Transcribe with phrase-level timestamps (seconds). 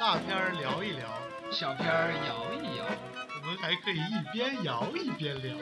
[0.00, 1.06] 大片儿聊一聊，
[1.52, 2.86] 小片儿摇一摇，
[3.36, 5.54] 我们还可以一边摇一边聊。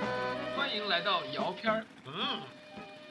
[0.56, 2.38] 欢迎来到摇片儿，嗯，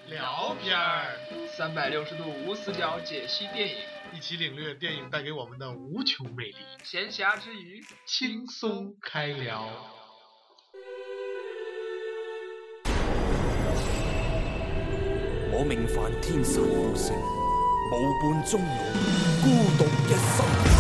[0.07, 1.19] 聊片儿，
[1.51, 3.75] 三百六十度无死角解析电影，
[4.13, 6.55] 一起领略电影带给我们的无穷魅力，
[6.85, 9.67] 闲暇之余轻松开聊。
[15.51, 17.13] 我命犯天煞孤星，
[17.91, 18.71] 无伴终老，
[19.43, 20.76] 孤独一生。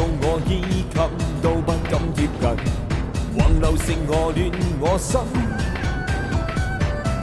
[0.00, 0.40] 到我
[1.42, 2.48] 都不敢接近，
[3.36, 4.40] 横流成河乱
[4.80, 5.20] 我心。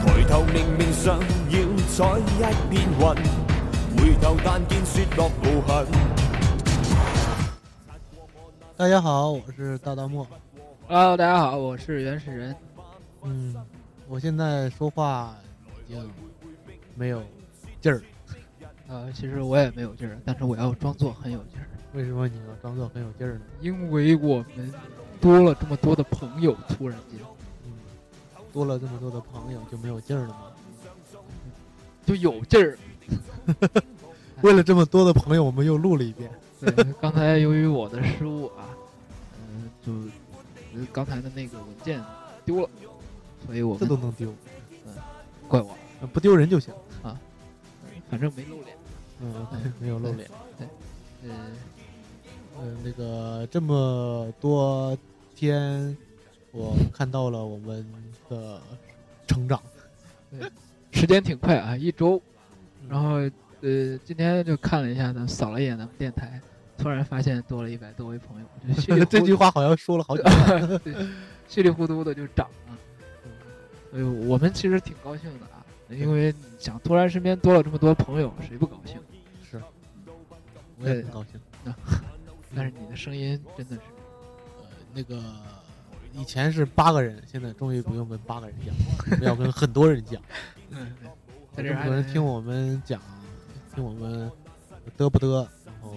[0.06, 1.18] 抬头明明想
[1.50, 2.38] 要采一
[2.70, 3.02] 片云，
[3.96, 5.86] 回头但见雪落无痕。
[8.76, 10.24] 大家好，我是大大漠。
[10.86, 12.54] Hello，大家好，我是原始人。
[13.24, 13.56] 嗯，
[14.06, 15.34] 我现在说话
[15.88, 16.08] 已经
[16.94, 17.24] 没有
[17.80, 18.00] 劲儿。
[18.86, 23.40] 呃，其实我也没有劲儿，但是我要装作很有劲儿，为什么你要装作很有劲儿呢？
[23.60, 24.72] 因为我们
[25.20, 27.18] 多了这么多的朋友，突然间
[27.64, 27.72] 嗯，
[28.52, 30.42] 多了这么多的朋友就没有劲儿了吗？
[32.04, 32.78] 就有劲儿。
[34.42, 36.30] 为了这么多的朋友，我们又录了一遍。
[36.60, 38.68] 对，刚才由于我的失误啊，
[39.40, 39.92] 嗯、就
[40.78, 42.02] 呃刚才的那个文件
[42.44, 42.68] 丢了，
[43.46, 44.32] 所以我这们都能丢，
[44.86, 44.92] 嗯
[45.48, 45.76] 怪我，
[46.12, 47.18] 不丢人就行啊。
[48.10, 48.76] 反正没露脸。
[49.20, 50.30] 嗯，没有露脸。
[51.22, 51.30] 嗯、
[52.60, 54.96] 嗯，那个这么多
[55.34, 55.96] 天，
[56.52, 57.86] 我看到了我们
[58.28, 58.60] 的
[59.26, 59.60] 成长。
[60.92, 62.20] 时间挺快啊，一周。
[62.88, 63.16] 然后
[63.60, 66.40] 呃，今天就看了一下，咱们扫了一眼咱们电台，
[66.76, 68.46] 突然发现多了一百多位朋友，
[68.96, 70.78] 就 这句话好像说了好几 遍。
[70.84, 70.94] 对，
[71.48, 72.78] 稀里糊涂的就涨了。
[73.94, 79.00] 哎呦，我们其实挺高兴的啊，因为想，突然身边多了这么多朋友，谁不高兴？
[80.80, 81.74] 是，我也很高兴。
[82.54, 83.82] 但是你的声音真的是，
[84.58, 85.22] 呃，那个
[86.14, 90.20] 以前是八个人，现在终于不用跟八个人讲，要跟很多人讲。
[90.70, 90.94] 嗯，
[91.52, 93.00] 在这儿还能多人听我们讲，
[93.74, 94.30] 听我们
[94.96, 95.94] 嘚不嘚，然后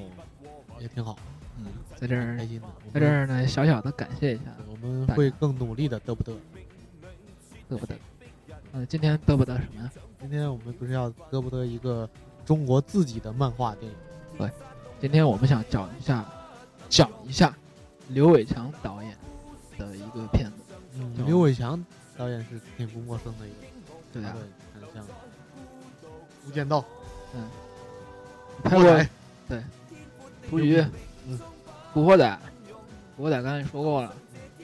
[0.79, 1.17] 也挺好，
[1.57, 2.67] 嗯，在这儿开，心的。
[2.93, 6.35] 在这儿呢，小小的感谢一下我们会更努力的嘚不嘚。
[7.69, 7.95] 嘚不嘚。
[8.73, 9.91] 嗯，今天嘚不嘚什么呀？
[10.19, 12.09] 今天我们不是要嘚不嘚一个
[12.45, 13.97] 中国自己的漫画电影？
[15.01, 16.23] 今天我们想讲一下，
[16.87, 17.51] 讲一下
[18.09, 19.17] 刘伟强导演
[19.75, 20.75] 的一个片子。
[20.93, 21.83] 嗯刘伟强
[22.15, 23.55] 导演是挺不陌生的一个，
[24.13, 24.35] 对啊。
[24.75, 25.03] 很像
[26.47, 26.81] 《无间道》
[27.33, 27.49] 嗯。
[28.63, 29.09] 拍过仔。
[29.49, 29.63] 对，
[30.47, 30.85] 蒲菊，
[31.27, 31.39] 嗯，
[31.95, 32.39] 古惑仔，
[33.17, 34.13] 古惑仔刚才说过了，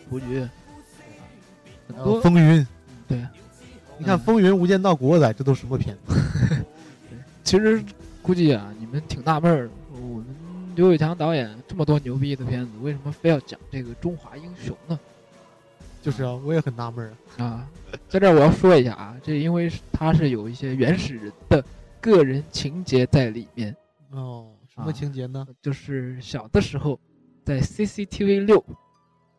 [0.08, 0.48] 蒲局，
[1.88, 2.22] 很多。
[2.22, 2.68] 风云。
[3.08, 3.26] 对，
[3.98, 4.24] 你看《嗯。
[4.24, 6.16] 风云》《无间道》《古惑仔》，这都什么片子？
[7.44, 7.84] 其实
[8.22, 9.87] 估计啊，你们挺纳闷儿，我们
[10.78, 14.98] 刘伟强导演这么多牛逼的片子，为什么非要讲这个中华英雄呢？
[16.04, 17.44] 就是啊，我也很纳闷啊。
[17.44, 17.70] 啊，
[18.08, 21.66] 在这儿我要说一下啊，这因为是他是有一些原始人的
[22.00, 23.76] 个人情节在里面，
[24.12, 25.48] 哦，什啊么情节呢？
[25.64, 27.00] 就是小的时候
[27.44, 28.64] 在 CCTV 六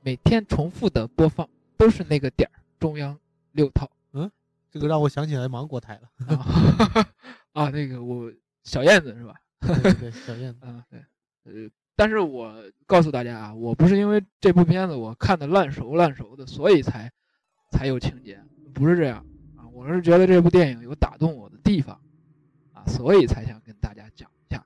[0.02, 3.16] 每天重复的播放都是那个点儿，中央
[3.52, 4.28] 六套嗯
[4.72, 6.36] 这个让我想起来芒果台了。
[6.36, 7.06] 啊
[7.54, 8.28] 啊，那个我
[8.64, 9.34] 小燕子是吧？
[9.60, 10.66] 对对对，小燕子。
[10.66, 11.00] 啊，对，
[11.48, 12.54] 呃，但是我
[12.86, 17.10] 告诉大家啊，我不是因为这部片子我看的烂熟烂熟的，所以才
[17.70, 18.40] 才有情节，
[18.74, 19.24] 不是这样
[19.56, 22.00] 啊，我是觉得这部电影有打动我的地方
[22.72, 24.64] 啊，所以才想跟大家讲一下。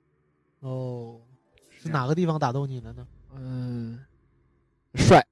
[0.60, 1.20] 哦，
[1.70, 3.06] 是哪个地方打动你了呢？
[3.34, 3.99] 嗯，
[4.94, 5.25] 帅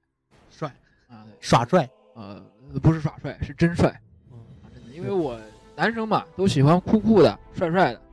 [0.49, 0.73] 帅，
[1.07, 1.89] 啊，耍帅。
[2.13, 2.43] 呃，
[2.81, 3.89] 不是耍帅，是真帅
[4.31, 5.39] 嗯，啊，真的，因为我
[5.77, 8.10] 男生嘛都喜欢酷酷的、帅帅的对，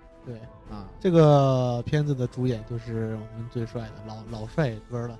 [0.70, 5.18] 啊，这个片子的主演就是我们最帅的老老帅哥了，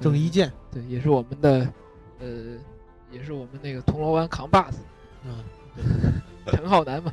[0.00, 0.52] 郑伊健。
[0.72, 1.68] 对，也是我们的，
[2.20, 2.26] 呃，
[3.10, 4.78] 也是我们那个铜锣湾扛把子
[5.24, 5.44] 嗯，
[6.46, 7.12] 陈浩南嘛。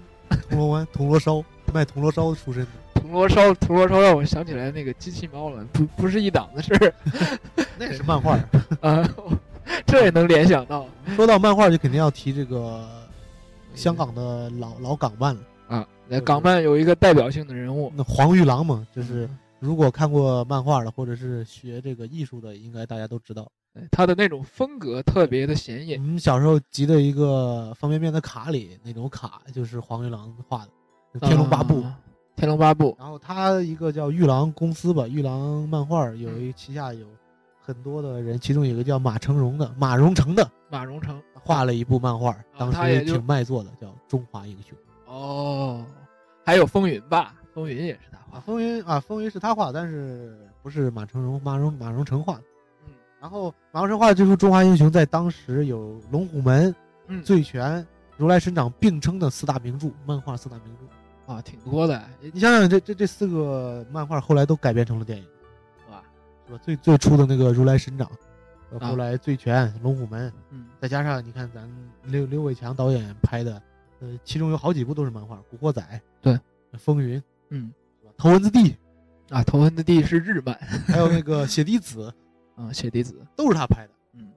[0.50, 1.44] 铜锣湾 铜锣烧
[1.74, 2.70] 卖铜锣烧出身的。
[2.96, 6.94] 铜锣烧，铜锣烧让我想起来那个机器猫了，不不是一档子事儿
[7.78, 8.36] 那是漫画。
[8.82, 9.08] 啊，
[9.86, 12.84] 这也能联想到说到漫画，就肯定要提这个
[13.76, 15.42] 香港的老老港漫了。
[16.06, 16.10] 啊。
[16.10, 19.30] 那港漫有一个代表性的人物，那黄玉郎嘛，就是
[19.60, 23.52] 如果看过漫画的，或者是学这个艺术的，应该大家都知道。
[23.74, 26.00] 哎他的那种风格特别的显眼。
[26.00, 26.12] 我眼。
[26.12, 30.66] 们小时候集的一个方便面的卡里，那种卡就是黄玉郎画
[31.14, 32.00] 的，《天龙八部》啊
[32.38, 37.06] 天龙八部，然后他一个叫玉郎公司吧，玉郎漫画有一旗下有
[37.60, 41.22] 很多的人，其中有一个叫马成荣的马荣成的马荣成。
[41.34, 44.78] 画了一部漫画，当时也挺卖座的，叫《中华英雄》
[45.16, 45.86] 哦，
[46.46, 48.26] 还有风云吧，风云也是他啊。
[48.32, 52.44] 画，风云啊，风云是他画，但是不是马成荣马荣马荣成画的。
[52.86, 56.76] 嗯然后马荣成画的这部《中华英雄》在当时有龙虎门、
[57.08, 57.86] 嗯，醉拳、
[58.18, 61.34] 如来神掌并称的四大名著，漫画四大名著。
[61.34, 62.04] 啊挺多的，
[62.34, 65.24] 你想想，这这这四个漫画后来都改编成了电影，
[65.86, 66.04] 是吧？
[66.46, 66.60] 是吧？
[66.62, 68.08] 最最初的那个如来神掌，
[68.80, 71.68] 后来醉拳、龙虎门，嗯再加上你看咱
[72.04, 73.60] 刘刘伟强导演拍的，
[74.00, 75.82] 呃，其中有好几部都是漫画，《古惑仔》
[76.22, 76.38] 对，
[76.78, 77.20] 风云》
[77.50, 77.72] 嗯？
[78.18, 78.76] 头文字 D，
[79.30, 80.56] 啊，头文字 D 是日漫，
[80.88, 82.14] 还有那个 血滴子，
[82.56, 84.32] 啊，血滴子，都是他拍的，嗯，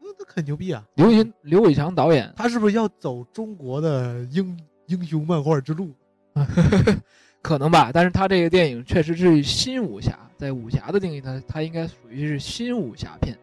[0.00, 0.84] 那那很牛逼啊！
[0.94, 4.56] 刘云刘伟强导演，他是不是要走中国的英
[4.86, 5.90] 英雄漫画之路？
[7.42, 13.36] 可能吧，但是他这个电影确实是新武侠，在武侠的定义它它应该属于是新武侠片，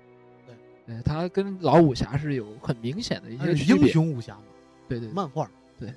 [0.46, 4.44] 对，对，它跟老武侠是有很明显的一些区别，雄武侠嘛，
[4.88, 5.50] 对对，对漫画。
[5.82, 5.94] 对，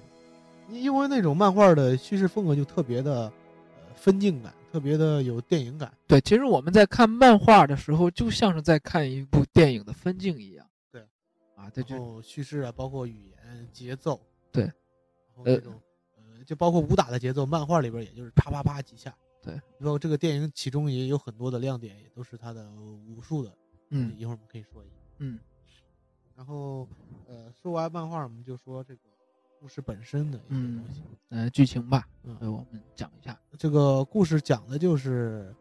[0.71, 3.25] 因为那种漫画的叙事风格就特别的
[3.77, 5.93] 呃分镜感，特别的有电影感。
[6.07, 10.67] 对，其实我们在看漫画的时候，就像是在看一部电影的分镜一样。
[10.91, 11.07] 对，
[11.55, 14.19] 啊，这就叙事啊，包括语言、节奏，
[14.51, 14.73] 对然
[15.37, 15.75] 后那种
[16.17, 19.15] 呃，就包括武打的节奏，漫画里边也就是啪啪啪几下。
[19.43, 22.71] 对，然后这个电影其中也有很多的亮点，也都是他的
[23.07, 23.53] 武术的。
[23.91, 24.95] 嗯一会儿我们可以说一下。
[25.19, 25.39] 嗯
[26.35, 26.89] 然后
[27.29, 29.03] 呃，说完漫画，我们就说这个
[29.65, 31.03] 故事本身的一些嗯东西。
[31.31, 33.35] 呃，剧情吧，嗯呃，我们讲一下。
[33.57, 35.55] 这个故事讲的就是，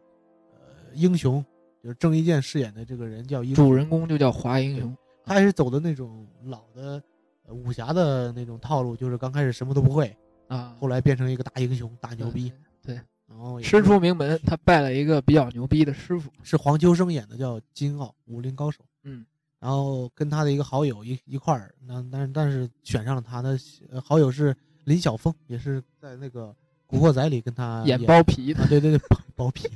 [0.52, 1.42] 呃，英雄，
[1.82, 7.02] 就是郑伊健饰演的这个人叫英雄，主人公就叫华英雄，他也是走的那种老的、
[7.46, 10.14] 呃武侠的那种套路，就是刚开始什么都不会，
[10.48, 12.52] 啊，后来变成一个大英雄、大牛逼，
[12.82, 16.30] 对，然后也师是出名门，他拜了一个比较牛逼的师傅。
[16.42, 18.84] 是黄秋生演的，叫金傲，武林高手。
[19.04, 19.24] 嗯
[19.64, 23.58] 然后跟他的一个好友一一块儿，那但是但是选上了他的
[23.90, 26.48] 呃好友是林晓峰，也是在那个
[26.86, 29.66] 《古惑仔》里跟他演包皮的，啊，对对对，包包皮，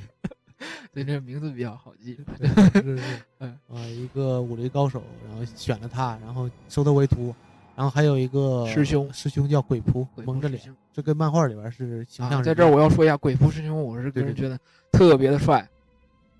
[0.93, 2.15] 对，这名字比较好记。
[2.37, 2.47] 是
[2.83, 3.03] 是是，
[3.39, 7.33] 嗯啊，一个武林高手，然后选了他，然后收他为徒，
[7.75, 10.61] 然后还有一个师兄师兄叫鬼仆，蒙着脸，
[10.93, 14.55] 这跟漫画里边是形象啊，在这儿我要说一下鬼仆师兄，我是个人觉得
[14.91, 15.67] 特别的帅。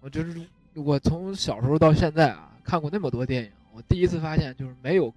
[0.02, 0.40] 我就是
[0.76, 5.12] 我从小时候到现在啊，看过那么多电影，我第一次发现就是没有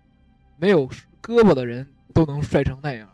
[0.57, 0.89] 没有
[1.23, 3.07] 胳膊的人都能帅成那样。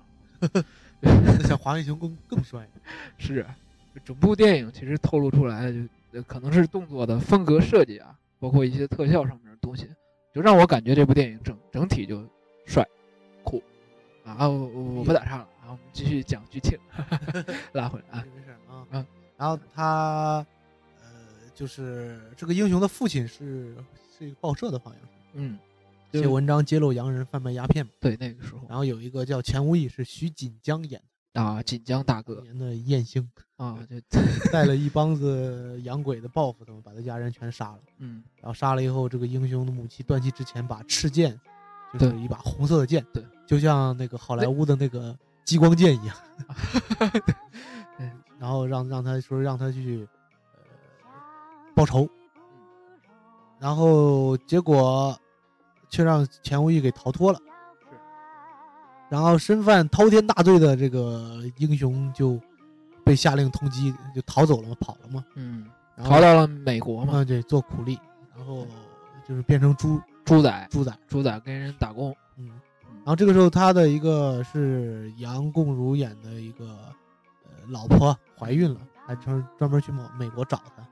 [1.01, 2.69] 那 像华英雄更更帅，
[3.19, 3.45] 是，
[4.05, 5.79] 整部电影其实透露出来的就
[6.13, 9.89] 呃可能是动作的风格设计啊，包括一些特效上面的东西，
[10.33, 12.25] 就让我感觉这部电影整整体就
[12.65, 12.87] 帅
[13.43, 13.61] 酷
[14.25, 14.49] 啊！
[14.49, 16.79] 我我我不打岔了啊，我们继续讲剧情，
[17.75, 18.87] 拉回来啊，没事啊。
[18.93, 19.05] 嗯
[19.37, 20.45] 然后他
[21.01, 21.09] 呃，
[21.55, 23.77] 就是这个英雄的父亲是
[24.19, 25.59] 是一个报社的，好像是嗯，
[26.13, 27.93] 写文章揭露洋人贩卖鸦片嘛。
[28.01, 31.01] 对那个时候然后有一个叫钱无义，是徐锦江演
[31.33, 33.97] 的啊，锦江大，哥演的燕兴，啊，就
[34.51, 37.79] 带了一帮子洋鬼子报复他们，把他家人全杀了。
[37.99, 41.39] 嗯然后杀了以后，这个英雄的母亲断气之前把赤剑，
[41.99, 46.17] 就是一把红色的剑，对，就像那个好莱坞的那个激光剑一样。
[47.99, 50.07] 对然后让让他说让他去
[50.55, 50.61] 呃
[51.75, 52.09] 报仇，
[53.59, 55.19] 然后结果
[55.89, 57.39] 却让钱无义给逃脱了。
[57.81, 57.97] 是，
[59.09, 62.41] 然后身犯滔天大罪的这个英雄就
[63.05, 65.25] 被下令通缉，就逃走了嘛，跑了嘛。
[65.35, 65.67] 嗯，
[66.05, 67.99] 逃到了美国嘛，啊，对，做苦力，
[68.37, 68.67] 然后
[69.27, 72.49] 就是变成猪猪仔猪仔，猪仔跟人打工，嗯，
[72.99, 76.67] 然后这个时候他的一个是杨贡如演的一个
[77.45, 80.87] 呃老婆怀孕了，还专专门去美美国找他，嗯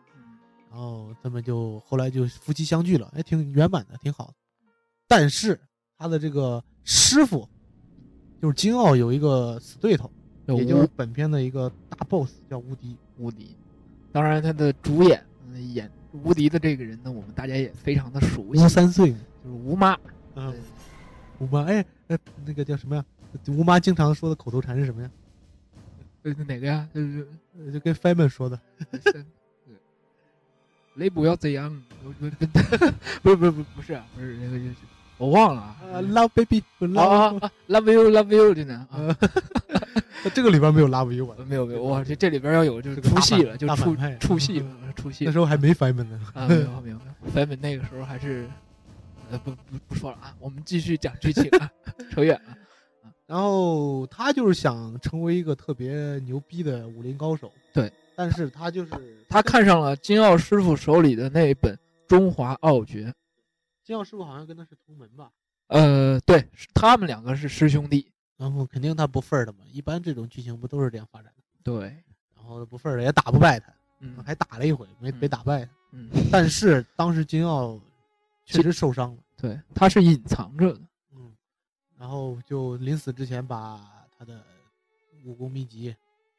[0.76, 4.35] 然后他们就后来就夫妻相聚了，哎，挺圆满的，挺好的。
[5.09, 5.59] 但是
[5.97, 7.49] 他的这个师傅
[8.42, 10.11] 就是金奥有一个死对头，
[10.49, 13.56] 也就是本片的一个大 boss 叫无敌，无敌。
[14.12, 19.99] 当然，他的主演嗯演无敌的这个人呢，我们大家也非常的熟悉吴，三岁，就是吴妈。
[20.35, 20.54] 嗯，
[21.38, 23.02] 吴妈，哎哎，那个叫什么呀？
[23.49, 25.11] 吴妈经常说的口头禅是什么呀？
[26.25, 26.87] 呃，哪个呀？
[26.92, 27.26] 就是
[27.59, 28.61] 呃就跟 Feynman 说的，
[29.00, 29.25] 是
[30.96, 31.70] 雷不要怎样，
[32.04, 32.46] 我我不
[33.22, 34.76] 不是不是不是不是那个就是
[35.18, 39.16] 我忘了啊，love baby，love，love you love you 真的啊，
[40.34, 46.20] 这个里边没有 love you，没有没有，我，这这里边要有就是出戏了，就出出戏了，出戏那时候还没 f e m i n 呢。
[46.34, 48.46] 啊，没有没有没有，粉粉那个时候还是
[49.30, 51.70] 呃不不不说了啊，我们继续讲剧情啊，
[52.10, 52.54] 扯远了。
[53.26, 63.14] 然后他就是想成为一个特别牛逼的武林高手，对，但是他就是他看上了金奥师傅手里的那一本中华奥诀。
[63.85, 65.30] 金奥师傅好像跟他是同门吧？
[65.68, 68.11] 呃，对，他们两个是师兄弟。
[68.37, 71.42] 然后肯定他不忿儿的嘛，一般这种剧情不都是这样发展的？
[71.62, 71.80] 对，
[72.35, 75.70] 然后不忿儿的也打不败他，嗯还打了一回，没没打败他。
[75.92, 77.80] 嗯，但是当时金奥
[78.44, 80.80] 确实受伤了，对，他是隐藏着的。
[81.14, 81.32] 嗯，
[81.99, 83.80] 然后就临死之前把
[84.18, 84.44] 他的
[85.25, 85.96] 武功秘籍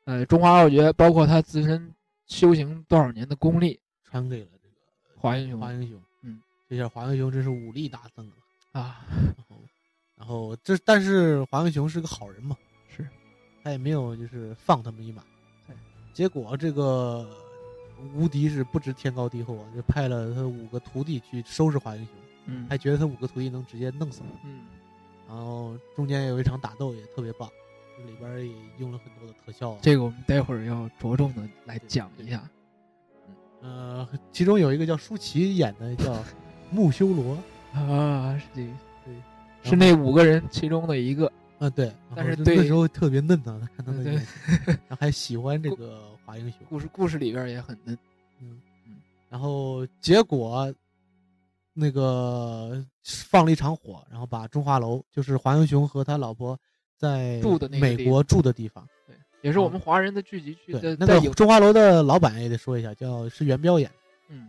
[0.07, 1.93] 呃，中华傲绝包括他自身
[2.27, 6.01] 修行多少年的功力，传给了这个华英雄华英雄。
[6.21, 8.33] 嗯，这下华英雄真是武力大增了。
[8.71, 9.55] 啊，然后，
[10.15, 12.55] 然后这但是华英雄是个好人嘛，
[12.87, 13.05] 是
[13.61, 15.21] 他也没有就是放他们一马。
[15.67, 15.75] 对，
[16.13, 17.29] 结果这个
[18.15, 22.13] 无敌是不知天高地厚啊，就派了他五个徒弟去收拾华英雄，
[22.45, 24.39] 嗯，还觉得他五个徒弟能直接弄死他。
[24.45, 24.61] 嗯，
[25.27, 27.51] 然后中间有一场打斗也特别棒，
[28.05, 29.79] 里边也用了很多的特效啊。
[29.81, 32.49] 这个我们待会儿要着重的来讲一下。
[33.61, 36.23] 呃，其中有一个叫舒淇演的叫
[36.71, 37.37] 木修罗，
[37.73, 38.67] 啊，是这，
[39.03, 39.15] 对，
[39.63, 41.31] 是那五个人其中的一个。
[41.59, 44.21] 啊对，但是对那时候特别嫩呐，他看他的对演
[44.67, 46.59] 技，还喜欢这个华英雄。
[46.69, 47.97] 故事故事里边也很嫩。
[48.39, 50.71] 嗯嗯，然后结果
[51.73, 56.55] 那个放了一场火，然后把中华楼，就是华英雄和他老婆
[56.97, 63.89] 在住的那美国住的地方，对，也是我们华人的聚集区对那个中华楼的老板也得说一下，叫是袁彪演
[64.29, 64.47] 嗯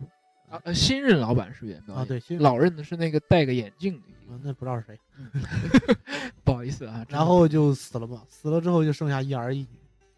[0.49, 3.99] 啊呃新任老板是袁彪啊，对，新老任的是那个戴个眼镜的。
[3.99, 4.99] 啊那不知道是谁。
[6.43, 9.67] 不好意思啊，然后就死了嘛，死了之后就剩下一儿一女，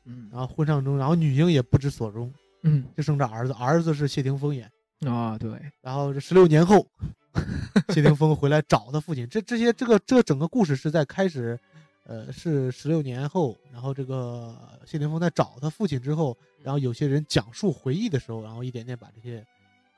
[0.06, 2.34] 嗯然后婚丧中，然后女婴也不知所终，
[2.64, 4.70] 嗯就剩这儿子，儿子是谢霆锋演。
[5.08, 5.50] 啊对，
[5.82, 6.86] 然后这十六年后，
[7.90, 9.28] 谢霆锋回来找他父亲。
[9.30, 11.58] 这这些这个这整个故事是在开始，
[12.04, 14.56] 呃，是十六年后，然后这个
[14.86, 19.46] 谢霆锋在找他父亲之后，然后有些人讲述回忆的时候，然后一点点把这些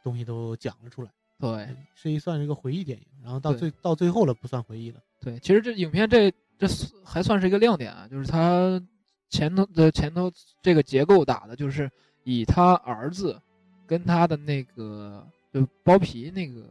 [0.03, 3.05] 东西都讲了出来，对是一算是一个回忆电影。
[3.23, 4.99] 然后到最到最后了，不算回忆了。
[5.21, 6.29] 对，其实这影片这
[6.59, 6.67] 这
[7.05, 8.81] 还算是一个亮点啊，就是他
[9.29, 10.29] 前头的前头
[10.61, 11.89] 这个结构打的就是
[12.25, 13.41] 以他儿子
[13.87, 16.65] 跟他的那个就包皮那个，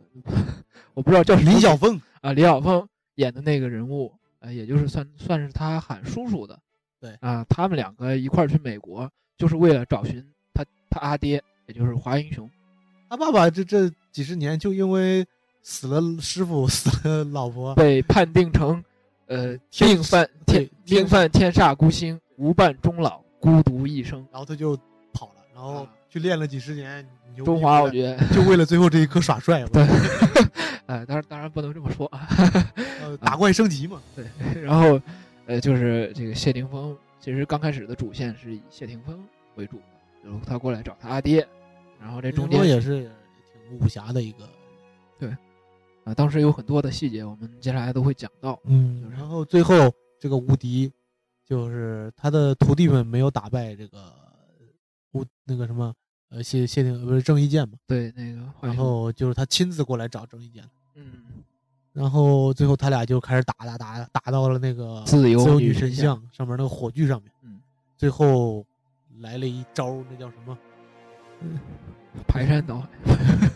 [0.92, 4.12] 我不知道叫李小峰，啊，李晓峰演的那个人物，
[4.42, 6.58] 呃，也就是算算是他喊叔叔的，
[7.00, 9.08] 对啊，他们两个一块儿去美国，
[9.38, 10.22] 就是为了找寻
[10.52, 12.50] 他他阿爹，也就是华英雄。
[13.08, 15.24] 他爸爸这这几十年就因为
[15.62, 18.82] 死了师傅，死了老婆，被判定成，
[19.26, 24.26] 呃，天命犯天天命犯天煞孤星，无伴终老，孤独一生。
[24.32, 24.76] 然后他就
[25.12, 27.06] 跑了，然后啊去练了几十年，
[27.44, 29.86] 中华我觉得，就为了最后这一刻耍帅 嘛，对，
[30.86, 32.26] 哎，当然当然不能这么说啊。
[33.02, 34.00] 呃打怪升级嘛。
[34.14, 34.26] 对，
[34.62, 35.00] 然后，
[35.46, 39.22] 呃，就是这个谢霆锋，其实刚开始的主线是以谢霆锋
[39.56, 39.82] 为主的，
[40.24, 41.46] 然后他过来找他阿爹，
[42.00, 43.10] 然后这中间也是
[43.68, 44.48] 挺武侠的一个，
[45.18, 45.36] 对
[46.04, 48.58] 啊，当时有很多的细节，我们接下来都会讲到。
[48.64, 49.74] 嗯，然后最后
[50.18, 50.92] 这个无敌，
[51.44, 54.12] 就是他的徒弟们没有打败这个
[55.12, 55.94] 无那个什么
[56.32, 61.04] 呃谢谢霆不是郑伊健嘛，对，那个然，后就是他亲自过来找郑伊健，嗯，
[61.92, 67.60] 然后最后他俩就开始打打打打到了那个自由女神神像像上面那个火炬上面，嗯，
[67.98, 68.64] 最后
[69.18, 70.58] 来了一招，那叫什么？
[72.26, 72.88] 排山倒海，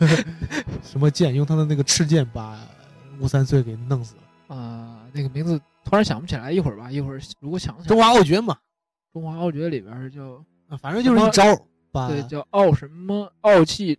[0.83, 1.35] 什么剑？
[1.35, 2.59] 用他的那个赤剑把
[3.21, 4.55] 吴三岁给弄死了。
[4.55, 8.57] 啊、那个名字突然想不起来，一会儿吧，一会儿如果想起来，中华傲绝嘛，
[9.13, 11.63] 中华傲绝里边儿叫啊，反正就是一招儿
[11.97, 13.99] 把对叫傲什么傲气，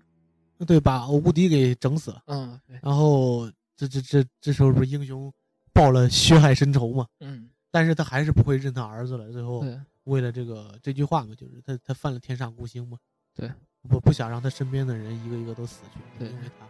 [0.68, 2.22] 对把无敌给整死了。
[2.28, 5.34] 嗯，对，然后这这这这时候不是英雄
[5.74, 7.08] 报了血海深仇嘛？
[7.22, 9.32] 嗯，但是他还是不会认他儿子了。
[9.32, 12.98] 最后对，为了这个这句话嘛，就是他他犯了天煞孤星嘛。
[13.34, 13.52] 对，
[13.90, 16.66] 不不想让他身边的人一个一个都死去，对因为他，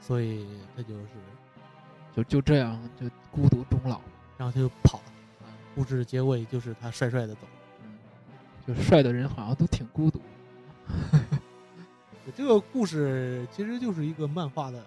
[0.00, 0.46] 所以
[0.76, 1.08] 他就是，
[2.14, 4.00] 就就这样就孤独终老，
[4.36, 5.04] 然后他就跑了。
[5.06, 7.52] 嗯故事的结尾就是他帅帅的走了。
[7.84, 7.96] 嗯，
[8.66, 10.20] 就帅的人好像都挺孤独，
[12.36, 14.82] 这个故事其实就是一个漫画的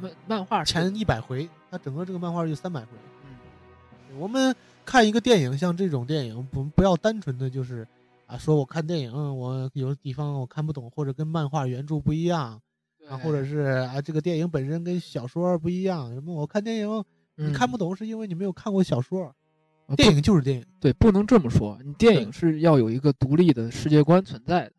[0.00, 2.88] 漫漫画是前一百回，它整个这个漫画就三百回。
[3.24, 4.54] 嗯我们
[4.84, 7.86] 看一个电影，像这种电影，不不要单纯的就是
[8.26, 12.60] 啊，说我看电影，我有的地方我看不懂，或者跟漫画原著不一样，
[13.08, 16.12] 啊，或者是啊，这个电影本身跟小说不一样。
[16.12, 17.04] 什么我看电影
[17.36, 19.34] 你看不懂，是因为你没有看过小说。
[19.86, 21.78] 啊电影就是电影，对，不能这么说。
[21.84, 24.72] 你电影是要有一个独立的世界观存在的。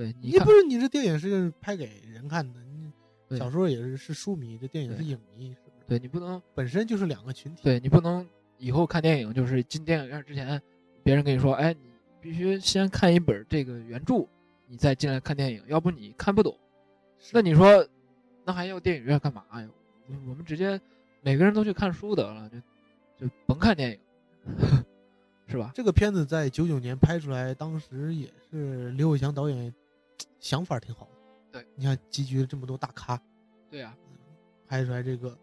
[0.00, 2.90] 对，对，你你不，是你这电影是拍给人看的，你
[3.28, 5.86] 对小说也是是书迷，这电影是影迷，是不是？
[5.86, 7.62] 对你不能，本身就是两个群体。
[7.62, 8.26] 对你不能
[8.56, 10.60] 以后看电影就是进电影院之前，
[11.02, 11.80] 别人跟你说，哎，你
[12.20, 14.26] 必须先看一本这个原著，
[14.66, 16.56] 你再进来看电影，要不你看不懂。
[17.32, 17.86] 那你说
[18.46, 19.68] 那还要电影院干嘛呀？
[20.08, 20.80] 我我们直接
[21.20, 23.98] 每个人都去看书得了，就就甭看电影，
[25.46, 25.70] 是吧？
[25.74, 29.74] 这个片子在九九年拍出来，当时也是刘伟强导演
[30.38, 31.04] 想法挺好。
[31.06, 31.10] 的。
[31.52, 33.20] 对，你看集聚了这么多大咖，
[33.68, 33.96] 对呀、
[34.66, 35.36] 拍出来这个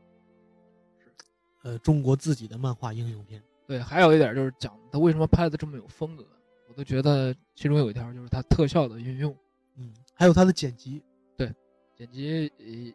[1.64, 3.44] 呃中国自己的漫画英雄片。
[3.66, 6.26] 对，还有一点就是讲他为什么拍的这么有风格，
[6.70, 9.36] 我都觉得其中有一条就是他特效的运用，
[9.76, 11.04] 嗯，还有他的剪辑，
[11.36, 11.54] 对
[11.94, 12.50] 剪辑，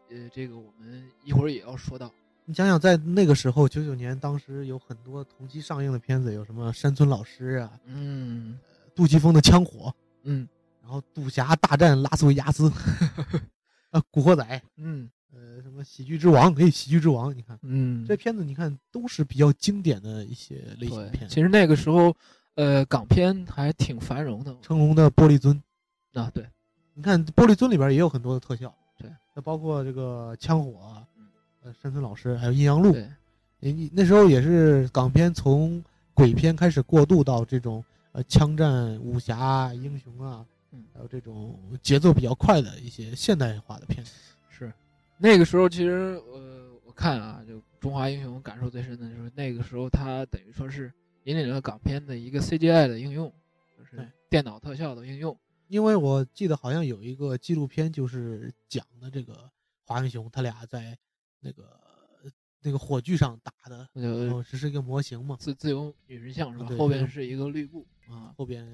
[0.09, 2.11] 呃呃，这个我们一会儿也要说到。
[2.45, 8.59] 你想想，在那个时候，九九年，当时有很多同期上映的片子，有什么山村老师啊、嗯。
[8.95, 10.47] 杜琪峰的枪火，嗯
[10.83, 12.71] 然后赌侠大战拉斯维加斯，
[13.91, 21.29] 啊，古惑仔，嗯呃，什么喜剧之王，哎，喜剧之王，你看嗯，这片子，你看都是比较经典的一些类型对，片。
[21.29, 22.15] 其实那个时候，
[22.57, 24.55] 呃，港片还挺繁荣的。
[24.61, 25.59] 成龙的玻璃樽，
[26.13, 26.47] 啊，对，
[26.95, 31.27] 你看玻璃樽里边也有很多的特效，对，那包括这个枪火嗯，
[31.63, 33.09] 呃，山村老师，还有阴阳路，对，
[33.61, 44.13] 你你那时候也是港片从鬼片开始过渡到这种呃枪战、武侠、英雄啊，嗯还有这种节奏比较快的一些现代化的片子。
[44.49, 44.73] 是
[45.19, 50.93] 那个时候，其实呃，我看啊，就《中华英雄》感受最深的就是那个时候，它等于说是
[51.25, 53.33] 引领了港片的一个 CGI 的应用，
[53.79, 55.39] 就是电脑特效的应用。
[55.69, 59.51] 因为我记得好像有一个纪录片，就是讲的这个
[59.85, 60.99] 华英雄他俩在
[61.41, 61.65] 那个
[62.63, 66.67] 那个火炬上打的，那就然后这是一个模型嘛，自自由女神像是吧？
[66.79, 68.67] 后边是一个绿布啊，后边？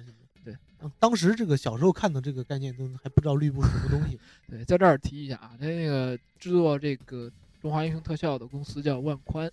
[0.49, 4.19] 对嗯，当时这个小时候看的这个概念都还不知道绿布是什么东西。
[4.49, 9.51] 对，在这儿提一下啊，他那个制作这个中华英雄特效的公司叫万宽，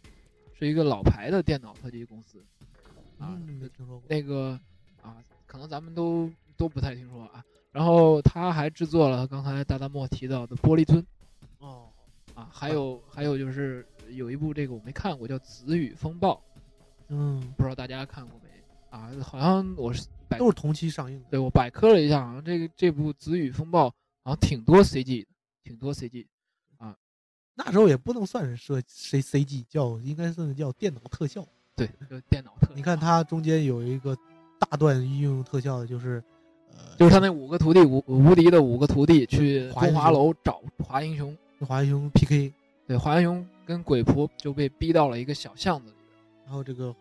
[0.58, 2.40] 是一个老牌的电脑特技公司。
[3.18, 4.04] 啊，嗯，没听说过。
[4.08, 4.58] 那个
[5.02, 7.44] 啊，可能咱们都都不太听说啊。
[7.72, 11.04] 然后他还制作了刚才大大漠提到的玻璃樽
[11.60, 11.90] 哦，
[12.34, 16.34] 啊，还有还有就是有一部这个我没看过，叫《紫雨风暴》，
[17.10, 18.50] 嗯，不知道大家看过没
[18.96, 19.12] 啊？
[19.22, 21.26] 好像我是百都是同期上映的。
[21.32, 23.88] 对我百科了一下，好像这个这部《子雨风暴》
[24.24, 25.28] 好像挺多 CG 的，
[25.64, 26.26] 挺多 CG
[26.78, 26.96] 啊。
[27.54, 31.48] 那时候也不能算是设 C C G，叫应该算是叫电脑特效。
[31.76, 32.74] 对，就电脑特效。
[32.76, 34.18] 你看它中间有一个
[34.60, 36.24] 大段运用特效的，就是
[36.72, 42.54] 呃，就是他那五个徒弟无无敌的五个徒弟去中华楼找华英雄，华英雄 P K，
[42.88, 46.46] 对，华英雄跟鬼仆就被逼到了一个小巷子里边。
[46.46, 46.96] 然后这个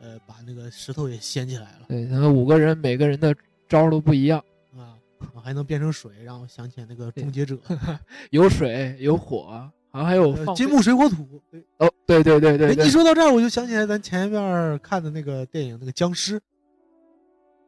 [0.00, 3.34] 呃把那个石头也掀起来了对，然后五个人每个人的
[3.68, 4.42] 招儿都不一样，
[4.76, 4.96] 啊，
[5.42, 7.58] 还能变成水，让我想起来那个终结者，
[8.30, 11.40] 有水有火，好像还有金木水火土。
[11.50, 16.40] 对哦，对对对对哎，对你，说到这儿，我就想起来咱前面看的那个电影，那个僵尸，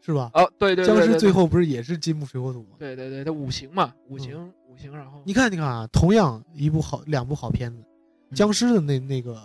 [0.01, 0.31] 是吧？
[0.35, 2.77] 哦对对对，僵尸最后不是也是金木水火土吗？
[2.79, 7.83] 对对对，它五行嘛，五行五行，然后你看，你看啊，同样一部好两部好片子，
[8.31, 9.43] 嗯僵尸的那那个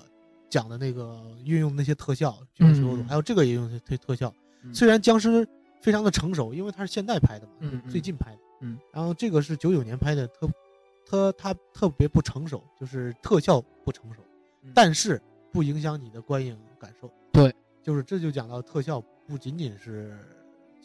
[0.53, 4.31] 讲的那个运用那些特效，就是说，嗯还有这个也用特特特效。
[4.61, 5.47] 嗯虽然僵尸
[5.81, 8.39] 非常的成熟，因为它是现代拍的嘛，最近拍的。
[8.61, 10.47] 嗯，然后这个是九九年拍的，特
[11.07, 14.21] 特它特别不成熟，就是特效不成熟，
[14.61, 15.19] 嗯但是
[15.51, 17.11] 不影响你的观影感受。
[17.31, 20.15] 对，就是这就讲到特效不仅仅是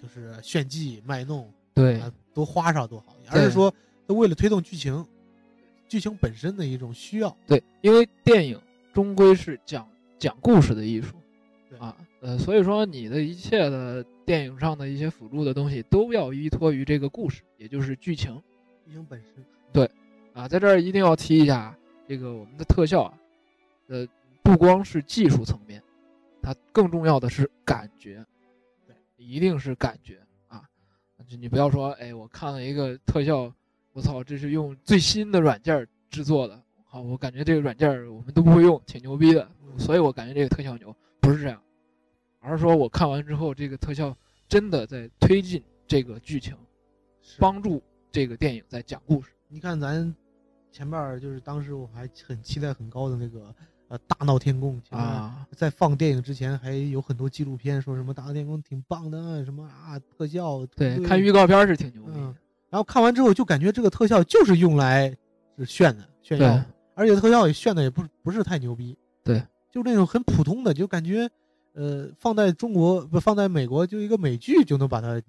[0.01, 3.73] 就是炫技卖弄对啊多花哨多好，而对是说
[4.07, 5.07] 它为了推动剧情，
[5.89, 7.37] 剧情本身的一种需要。
[7.47, 8.59] 对，因为电影
[8.99, 11.15] 终归是讲讲故事的艺术
[11.79, 18.43] 啊，呃，所以说你的一切的电影上的一些辅助的东西都要依托于这个故事，也就是剧情
[18.85, 19.45] 剧情本身。
[19.73, 19.89] 对
[20.33, 20.49] 啊。
[20.49, 21.73] 在这儿一定要提一下，
[22.09, 23.15] 这个我们的特效啊，
[23.87, 24.05] 呃，
[24.43, 25.81] 不光是技术层面，
[26.43, 28.27] 它更重要的是感觉，
[28.85, 30.65] 对，一定是感觉啊。
[31.29, 33.55] 就你不要说，哎，我看了一个特效，
[33.93, 39.47] 我操，这是用最新的软件制作的，好，我感觉这个软件我们都不会用，挺牛逼的，
[39.77, 41.63] 所以我感觉这个特效牛，不是这样，
[42.41, 44.17] 而是说我看完之后，这个特效
[44.49, 46.57] 真的在推进这个剧情，
[47.39, 49.31] 帮助这个电影在讲故事。
[49.49, 50.15] 你看咱
[50.73, 53.55] 前面就是当时我还很期待很高的那个
[53.89, 62.35] 呃大闹天宫啊，在放电影之前还有很多纪录片说什么大闹天宫挺棒的，什么啊特效对，看预告片是挺牛逼的嗯，
[62.71, 65.15] 然后看完之后就感觉这个特效就是用来
[65.59, 66.67] 是炫的炫耀的，
[66.99, 71.31] 而且特效也炫的也不是不是太牛逼，对，就那种很普通的，就感觉
[71.75, 75.23] 呃放在中国不放在美国就一个美剧就能把它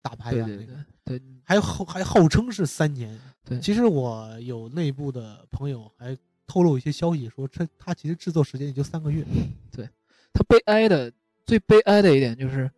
[0.00, 3.18] 打拍对对下来那个对对还号还号称是三年。
[3.44, 9.24] 对其实我有内部的朋友还透露一些消息，说这它其实制作时间也就三个月。
[9.74, 9.88] 对，
[10.32, 11.12] 它悲哀的
[11.44, 12.70] 最悲哀的一点就是，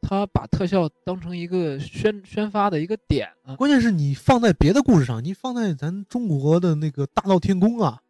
[0.00, 3.56] 他把特效当成一个宣宣发的一个点了。
[3.56, 8.02] 关键是你放在别的故事上，你放在咱中国的那个大闹天宫啊，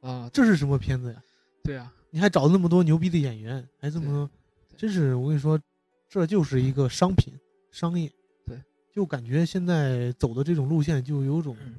[0.00, 1.22] 啊，这是什么片子呀？
[1.62, 4.30] 对啊，你还找那么多牛逼的演员，还这么，多
[4.76, 5.60] 真是我跟你说，
[6.08, 7.32] 这就是一个商品，
[7.70, 8.10] 商业。
[8.46, 8.60] 对，
[8.92, 11.74] 就感觉现在走的这种路线，就有种嗯，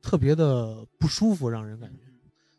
[0.00, 1.98] 特别的不舒服，让人感觉。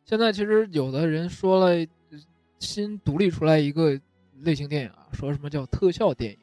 [0.05, 1.75] 现在其实有的人说了，
[2.11, 2.19] 呃
[2.59, 3.99] 新独立出来一个
[4.43, 6.39] 类型电影啊，说什么叫特效电影，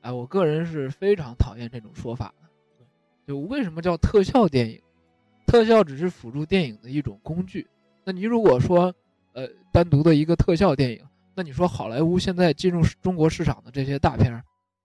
[0.00, 2.48] 哎，我个人是非常讨厌这种说法的。
[3.26, 4.80] 就为什么叫特效电影？
[5.46, 7.66] 特效只是辅助电影的一种工具。
[8.04, 8.94] 那你如果说，
[9.32, 11.02] 呃，单独的一个特效电影，
[11.34, 14.42] 那你说好莱坞现在进入中国市场的这些大片儿，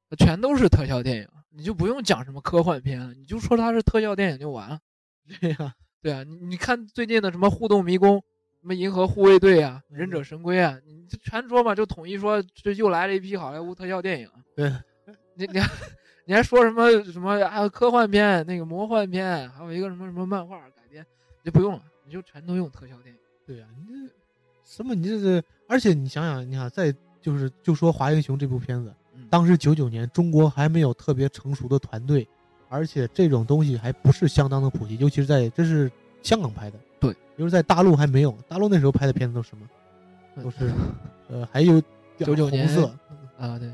[0.10, 4.80] 那全都是特效电影，你就不用讲什么科幻片了，你就说它是特效电影就完了。
[5.40, 8.18] 对呀、对啊，你你看最近的什么《互动迷宫》、
[8.62, 14.30] 什么《银河护卫队》啊、《忍者神龟》啊，你这全说嘛，就统一说这又来了一批好莱坞特效电影。
[14.56, 14.70] 对，
[15.36, 15.72] 你你还
[16.26, 21.06] 你还说什么什么还有科幻片、那个魔幻片，还有一个什么什么漫画改编，
[21.42, 23.22] 你就不用了，你就全都用特效电影。
[23.48, 24.14] 对呀、你这
[24.64, 24.94] 什么？
[24.94, 32.28] 你这是，而且你想想，你看，在就是就说《华英雄》这部片子，嗯，当时九九年中国还没有特别成熟的团队，
[32.68, 35.90] 而且这种东西还不是相当的普及，尤其是在这是
[36.22, 36.78] 香港拍的，
[37.40, 39.66] 对，就是在大陆还没有，大陆那时候拍的片子都是什么？
[40.44, 40.72] 都是
[41.30, 41.82] 呃，还有
[42.18, 42.94] 九九年色，
[43.38, 43.72] 啊，对，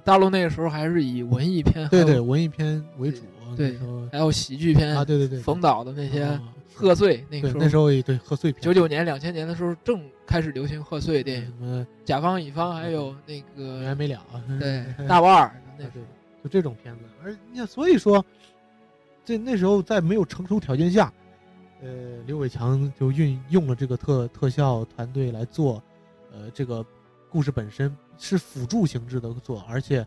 [0.00, 3.22] 大陆那个时候还是以文艺片，对对，文艺片为主，
[3.56, 3.78] 对
[4.10, 6.42] 还有喜剧片啊，对对对，冯导的那些啊
[6.74, 14.20] 贺岁，那个时候那时候也对贺岁片，九九年、两千年的时候正开始流行贺岁电影，什么甲方乙方还有那个没完没了，
[14.60, 16.02] 对嗯大腕儿那啊对，
[16.42, 17.00] 就这种片子。
[17.22, 18.24] 而你，所以说，
[19.24, 21.12] 这那时候在没有成熟条件下，
[21.80, 25.82] 呃，刘伟强就运用了这个特特效团队来做，
[26.32, 26.84] 呃，这个
[27.30, 30.06] 故事本身是辅助性质的做，而且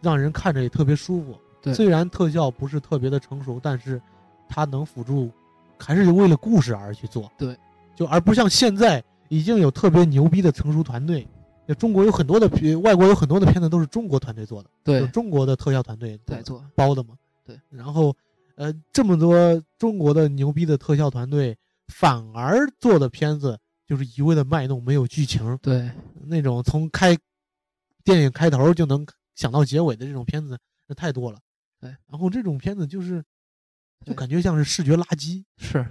[0.00, 1.38] 让人看着也特别舒服。
[1.60, 4.00] 对虽然特效不是特别的成熟，但是
[4.48, 5.30] 它能辅助，
[5.78, 7.30] 还是为了故事而去做。
[7.36, 7.56] 对，
[7.94, 11.26] 就而不像现在已经有特别牛逼的成熟团队。
[11.66, 17.16] 就中国有很多的片，外国有很多的片子都是中国团队做的，就对中国的特效团队在做，包的嘛。
[17.44, 18.14] 对，然后
[18.56, 21.56] 呃，这么多中国的牛逼的特效团队，
[21.88, 25.90] 反而做的片子就是一味的卖弄，没有剧情，对
[26.26, 27.16] 那种从开
[28.02, 31.38] 电影开头就能想到结尾的这种片子，那太多了。
[31.80, 33.22] 对，然后这种片子就是，
[34.04, 35.44] 就感觉像是视觉垃圾。
[35.58, 35.86] 是。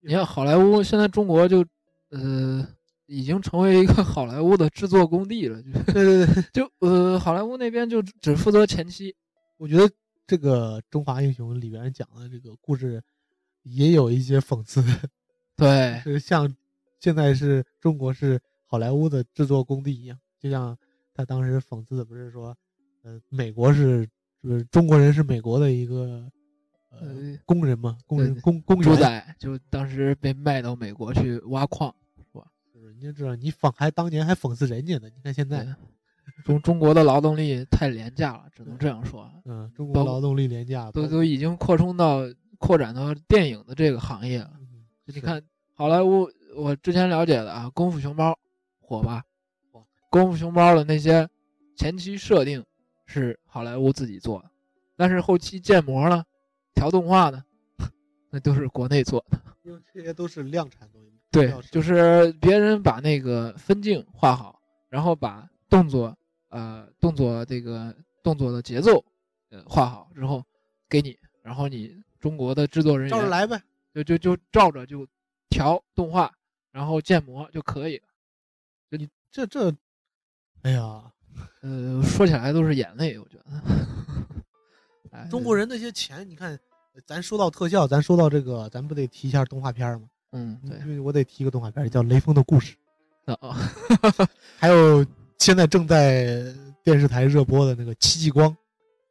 [0.00, 1.66] 你看好莱坞现在中国就
[2.10, 2.64] 呃
[3.06, 9.12] 已经成为一个好莱坞的制作工地了，就对对对，就呃好莱坞那边就只只负责前期，
[9.56, 9.92] 我觉得
[10.26, 13.02] 这个《中华英雄》里边讲的这个故事，
[13.62, 14.82] 也有一些讽刺，
[15.56, 16.00] 对。
[16.00, 16.52] 是像
[16.98, 20.76] 现在是中国是好莱坞的制作工地一样，就像
[21.14, 22.56] 他当时讽刺的不是说，
[23.02, 24.08] 呃，美国是
[24.42, 26.28] 就是中国人是美国的一个
[26.90, 31.94] 呃呃工人嘛，工人工工猪人，仔就当时被卖到美国去挖矿，
[32.74, 35.74] 就是你就知道你讽还当年还讽刺人家呢，你看现在对，
[36.44, 42.22] 中中国的劳动力太廉价了，只能这样说，嗯，中国劳动力廉价，包都都已经扩充到
[42.58, 44.50] 扩展到电影的这个行业了。
[44.60, 45.40] 嗯你看
[45.74, 48.32] 好莱坞，我之前了解的啊，《功夫熊猫》
[48.80, 49.22] 火吧？
[49.70, 49.80] 火。
[50.10, 51.28] 《功夫熊猫》的那些
[51.76, 52.64] 前期设定
[53.06, 54.50] 是好莱坞自己做的，
[54.96, 56.24] 但是后期建模呢、
[56.74, 57.44] 调动画呢，
[58.30, 59.38] 那都是国内做的。
[59.62, 66.16] 因为这些都是量产东西，对，就是别人把那个分镜画好，然后把动作
[66.48, 69.04] 呃动作这个动作的节奏
[69.50, 70.44] 呃画好之后
[70.88, 73.60] 给你，然后你中国的制作人员照着来呗。
[73.94, 75.06] 就就就照着就
[75.48, 76.30] 调动画，
[76.70, 78.04] 然后建模就可以了。
[78.90, 79.74] 你这这，
[80.60, 81.02] 哎呀，
[81.62, 83.44] 呃，说起来都是眼泪，我觉得。
[85.12, 86.58] 哎 中国人那些钱，你看，
[87.06, 90.10] 咱说到特效，咱说到这个，咱不得提一下动画片儿吗？
[90.32, 92.76] 嗯，对，我得提一个动画片儿，叫《雷锋的故事》，
[93.32, 93.56] 啊啊，
[94.60, 95.02] 还有
[95.38, 98.50] 现在正在电视台热播的那个《戚继光》。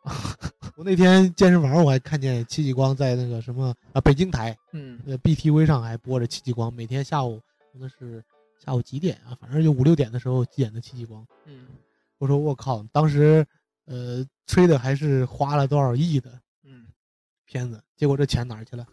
[0.77, 7.41] 我那天健身房我还看见戚继光在那个什么啊北京台嗯呃 BTV 上还播着戚继光，每天下午
[7.73, 8.23] 那是
[8.63, 9.33] 下午几点啊？
[9.41, 11.25] 反正就五六点的时候演的戚继光。
[11.45, 11.65] 嗯
[12.19, 13.43] 我说我靠，当时
[13.85, 16.29] 呃吹的还是花了多少亿的
[16.63, 16.85] 嗯，
[17.45, 18.85] 片子，结果这钱哪儿去了？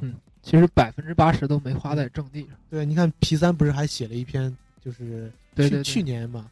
[0.00, 2.50] 嗯其实百分之八十都没花在正地上。
[2.68, 5.32] 对，你看皮三不是还写了一篇，就是
[5.84, 6.50] 去年嘛，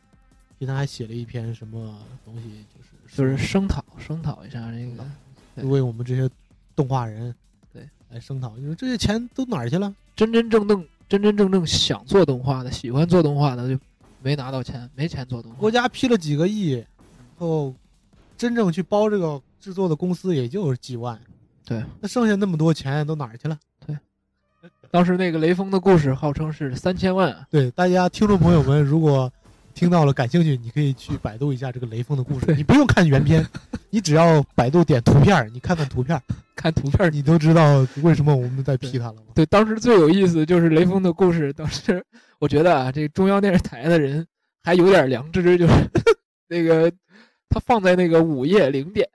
[0.58, 6.28] 皮三还写了一篇什么东西，就是就是声讨声讨一下这个，为我们这些
[6.74, 7.32] 动画人
[7.72, 9.94] 对来声讨，就是这些钱都哪儿去了？
[10.16, 13.80] 真真正正真真正正想做动画的、喜欢做动画的就
[14.20, 15.58] 没拿到钱，没钱做动画。
[15.58, 16.86] 国家批了几个亿，然
[17.38, 17.72] 后
[18.36, 21.20] 真正去包这个制作的公司也就是几万，
[21.64, 23.58] 对，那剩下那么多钱都哪儿去了？
[24.90, 29.30] 当时那个雷锋的故事号称是三千万啊，对，大家听众朋友们，如果
[29.78, 33.46] 听到了感兴趣，你可以去百度一下这个雷锋的故事，你不用看原片，
[33.90, 36.22] 你只要百度点图片儿，你看看图片儿，
[36.56, 39.22] 看图片儿你都知道为什么我们在批他了吗？
[39.36, 41.52] 对，当时最有意思就是雷锋的故事。
[41.54, 42.04] 当时
[42.40, 44.26] 我觉得啊，这个中央电视台的人
[44.64, 45.72] 还有点良知，就是
[46.50, 46.90] 那个
[47.48, 49.08] 他放在那个午夜零点，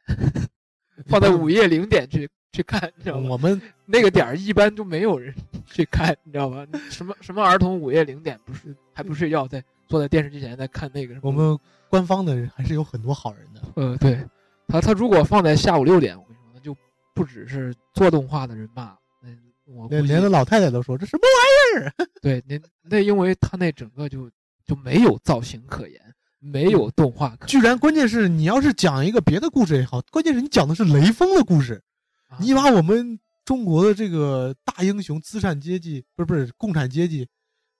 [1.07, 3.27] 放在午夜零点去去看，你知道吗？
[3.31, 6.65] 我们那个点儿一般就没有人去看，你知道吗？
[6.89, 11.27] 什么什么儿童午夜零点不是还不睡觉，在坐在电视机前在看那个什么？
[11.27, 11.57] 我们
[11.89, 13.61] 官方的人还是有很多好人的。
[13.75, 14.19] 嗯，对
[14.67, 16.75] 他他如果放在下午六点，我跟你说，那就
[17.13, 19.29] 不只是做动画的人骂，那
[19.65, 24.29] 我连连那老太太都说这什么玩意儿 对，那那因为他那整个就
[24.65, 26.01] 就没有造型可言，
[26.39, 31.81] 没有动画可居然关键是你要是讲一个别的故事也好，关键是你讲的是雷锋的故事，
[32.29, 37.27] 啊你把我们中国的这个大英雄资产阶级不是不是共产阶级，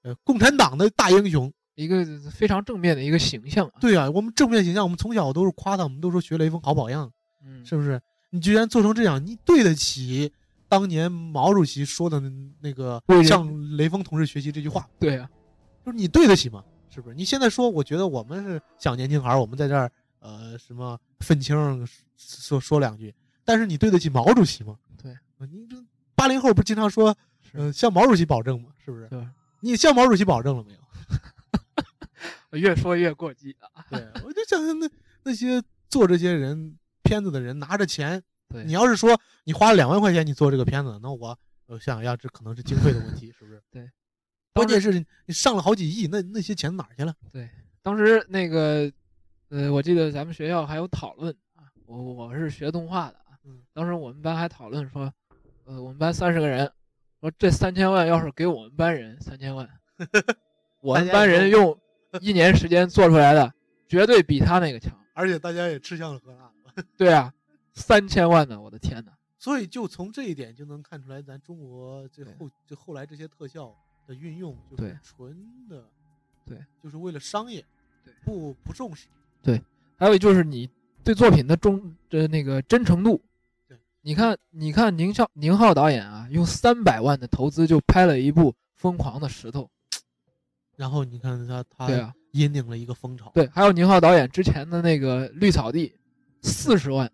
[0.04, 3.74] 呃，共产党的大英雄，一个非常正面的一个形象啊。
[3.80, 7.12] 对啊，我们正面形象，我们从小都是夸他，我们都说学雷锋好榜样，
[7.46, 8.00] 嗯，是不是？
[8.30, 10.32] 你居然做成这样，你对得起
[10.68, 12.22] 当年毛主席说的
[12.62, 15.30] 那个向雷锋同志学习这句话，对啊，
[15.86, 16.64] 就是你对得起吗？
[16.90, 17.16] 是不是？
[17.16, 24.76] 你现在说，我觉得我们是小年轻孩儿，我们在这儿呃什么愤青说说两句，但是你对得起毛主席吗？
[25.02, 25.76] 对呃，你这
[26.16, 28.70] 八零后不经常说，是呃，向毛主席保证吗？
[28.84, 29.08] 是不是？
[29.10, 29.28] 对？
[29.60, 30.80] 你向毛主席保证了没有？
[32.58, 33.86] 越说越过激啊。
[33.90, 34.90] 对，我就想想那
[35.24, 43.62] 那些做这些人片子的人拿着钱，对，你要是说你花了两万块钱你做这个片子，那我我想想，这可能是经费的问题，是不是？
[43.72, 43.90] 对。
[44.54, 47.16] 关键是你上了好几亿，那那些钱哪儿去了？
[47.32, 47.50] 对
[47.82, 48.92] 当时那个
[49.50, 55.12] 呃，我记得咱们学校还有讨论啊，我我是学动画的啊，嗯当时我们班还讨论说，
[55.66, 56.72] 呃，我们班三十个人，
[57.20, 59.68] 说这三千万要是给我们班人三千万，
[60.82, 61.76] 我们班人用
[62.22, 63.54] 一年时间做出来的，
[63.88, 64.94] 绝对比他那个强。
[65.14, 67.34] 而且大家也吃香喝辣的，对啊，
[67.74, 69.12] 三千万呢，我的天哪！
[69.38, 73.76] 所以就从这一点就能看出来，咱中国这后这后来这些特效
[74.08, 75.86] 的运用，就是纯的，
[76.46, 77.64] 对，就是为了商业，
[78.04, 79.08] 对，不不重视，
[79.42, 79.62] 对
[79.98, 80.70] 还有就是你
[81.04, 83.22] 对作品的忠的那个真诚度
[83.68, 83.78] 对。
[84.02, 89.70] 你看，你看宁浩宁浩导演啊，用三百万的投资就拍了一部《疯狂的石头
[90.76, 91.62] 然后你看他》。
[91.78, 95.90] 他对啊，引领了一个风潮，对，还有宁浩导演之前的那个《绿草地》，
[96.42, 97.10] 四十万。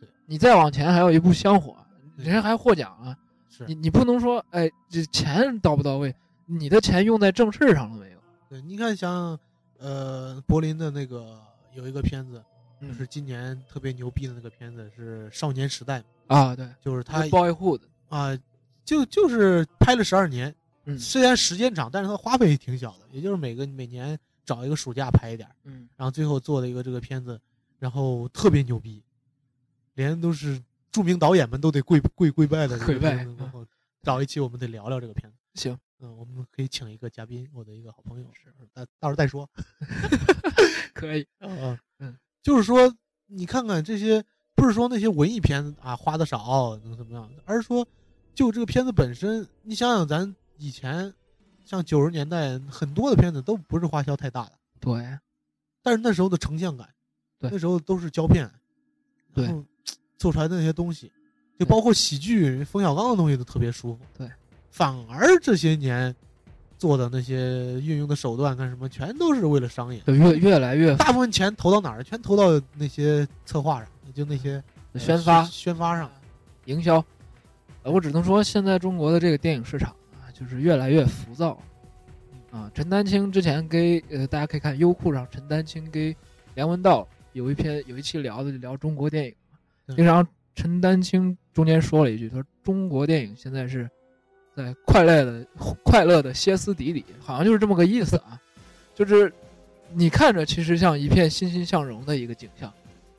[0.00, 1.76] 对，你再往前还有一部《香火》，
[2.24, 3.16] 人家还获奖啊。
[3.48, 6.14] 是你你不能说，哎，这钱到不到位？
[6.44, 8.18] 你的钱用在正事上了没有？
[8.48, 9.38] 对，你看像
[9.78, 11.40] 呃柏林的那个
[11.72, 12.42] 有一个片子，
[12.80, 18.36] 就嗯是今年特别牛逼的那个片子是《少年时代》，啊，对，就是他 Boyhood，啊、
[18.84, 20.54] 就就是拍了十二年，
[20.86, 27.40] 嗯虽然时间长，但是它花费挺小的，也就是每个每年找一个暑假拍一点儿，嗯，然后最后做了一个这个片子，
[27.78, 29.02] 然后特别牛逼，
[29.94, 33.66] 连都是著名导演们都得跪跪跪拜的这个跪拜然后
[34.02, 35.36] 找一期我们得聊聊这个片子。
[35.54, 39.48] 行，嗯，我们可以请一个嘉宾，我的一个好朋友，是，到到时候再说。
[40.94, 42.94] 可以，嗯嗯，就是说，
[43.26, 47.86] 你看看这些，不是说那些文艺片啊花的少能怎么样，而是说，
[48.34, 51.12] 就这个片子本身，你想想咱以前，
[51.64, 55.18] 像九十年代很多的片子都不是花销太大的，对，
[55.82, 56.88] 但是那时候的成像感，
[57.38, 58.50] 对那时候都是胶片，
[59.34, 59.48] 对
[60.18, 61.12] 做出来的那些东西，
[61.58, 64.30] 就包括喜剧，冯小刚的东西都特别舒服，对，
[64.70, 66.14] 反而这些年
[66.78, 70.00] 做的那些运用的手段干什么，全都是为了商业。
[70.00, 72.02] 对越越来越大部分钱投到哪儿？
[72.04, 76.10] 全投到那些策划上，就那些呃宣发宣宣发上。
[76.66, 77.04] 营销。
[77.82, 80.05] 呃，我只能说，现在中国的这个电影市场啊，
[80.38, 81.58] 就是越来越浮躁。
[82.50, 86.14] 啊，陈丹青之前给呃，大家可以看优酷上，陈丹青给
[86.54, 89.94] 梁文道有一篇有一期聊的就聊中国电影嘛。
[89.94, 93.88] 经常陈丹青中间说了一句，他说中国电影现在是
[94.54, 95.46] 在快乐的
[95.84, 98.40] 快乐的歇斯底里，好像就是这么个意思啊。
[98.94, 99.30] 就是
[99.92, 102.72] 你看着其实像一片欣欣向荣的一个景象，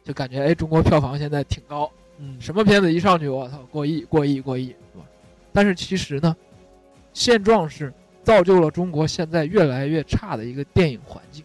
[0.03, 5.05] 就感觉哎，中国票房现在挺高，嗯，什么片子一上去，我操，过亿、过亿、过亿，是吧？
[5.53, 6.35] 但是其实呢，
[7.17, 7.91] 现状是
[8.23, 11.43] 造就了中国现在越来越差的一个电影环境，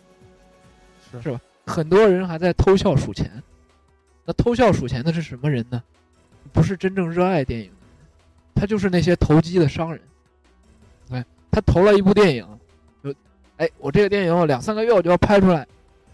[1.10, 1.40] 是是吧？
[1.64, 3.42] 很多人还在偷笑数钱，
[4.26, 5.82] 那偷笑数钱的是什么人呢？
[6.52, 8.12] 不是真正热爱电影的人，
[8.54, 9.98] 他就是那些投机的商人。
[11.08, 12.46] 哎，他投了一部电影，
[13.02, 13.14] 就，
[13.56, 15.66] 哎，我这个电影两三个月我就要拍出来，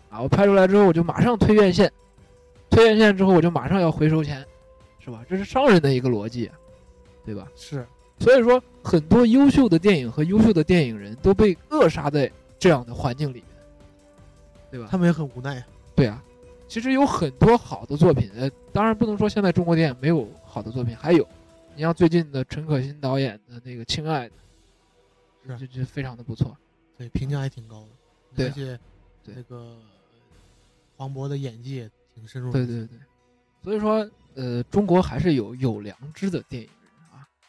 [0.08, 1.90] 啊，我拍出来之后我就马上推院线，
[2.70, 4.46] 推院线之后我就马上要回收钱，
[5.00, 5.24] 是吧？
[5.28, 6.48] 这是商人的一个逻辑，
[7.26, 7.48] 对吧？
[7.56, 7.84] 是
[8.20, 13.44] 所以说，很多优秀的电影和优秀的电影人都被扼杀在这样的环境里面，
[14.70, 14.88] 对吧？
[14.90, 15.66] 他们也很无奈啊。
[15.94, 16.22] 对啊，
[16.66, 21.26] 其实有很多好的作品，呃，当然不能说现在中国电影没有好的作品，还有，
[21.76, 24.34] 你像最近的陈可辛导演的那个《亲爱的》，
[25.46, 26.56] 是啊就就非常的不错。
[26.96, 27.88] 对，评价还挺高的，
[28.34, 28.78] 对啊而且
[29.24, 29.76] 对那个
[30.96, 32.50] 黄渤的演技也挺深入。
[32.50, 32.98] 对对对，
[33.62, 36.68] 所以说，呃，中国还是有有良知的电影。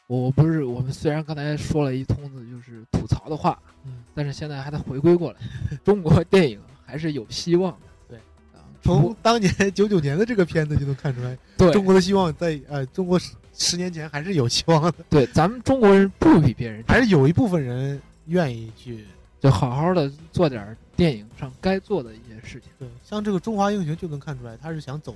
[0.10, 5.38] 我我不是我们虽然刚才说了一通子就是吐槽的话，嗯，但是现在还得回归过来，
[5.86, 7.78] 中国电影还是有希望的。
[8.10, 8.18] 对
[8.58, 19.06] 啊，从当年 九九年的这个片子就能看出来，对中国的希望在呃中国十十年前还是有希望的，对咱们中国人不比别人差还是有一部分人愿意去。
[19.40, 22.70] 就好好的做点电影上该做的一些事情。
[22.78, 25.16] 对，像这个中华英雄就能看出来，他是想走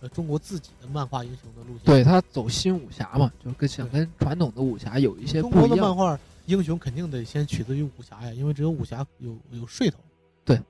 [0.00, 1.84] 呃中国自己的漫画英雄的路线。
[1.84, 5.70] 对他走新武侠嘛，就是跟想跟传统的武侠有一些不一样。
[5.70, 9.98] 的漫画英雄肯定得先取自于武侠呀，因为只有武侠有有噱头。
[10.44, 10.60] 对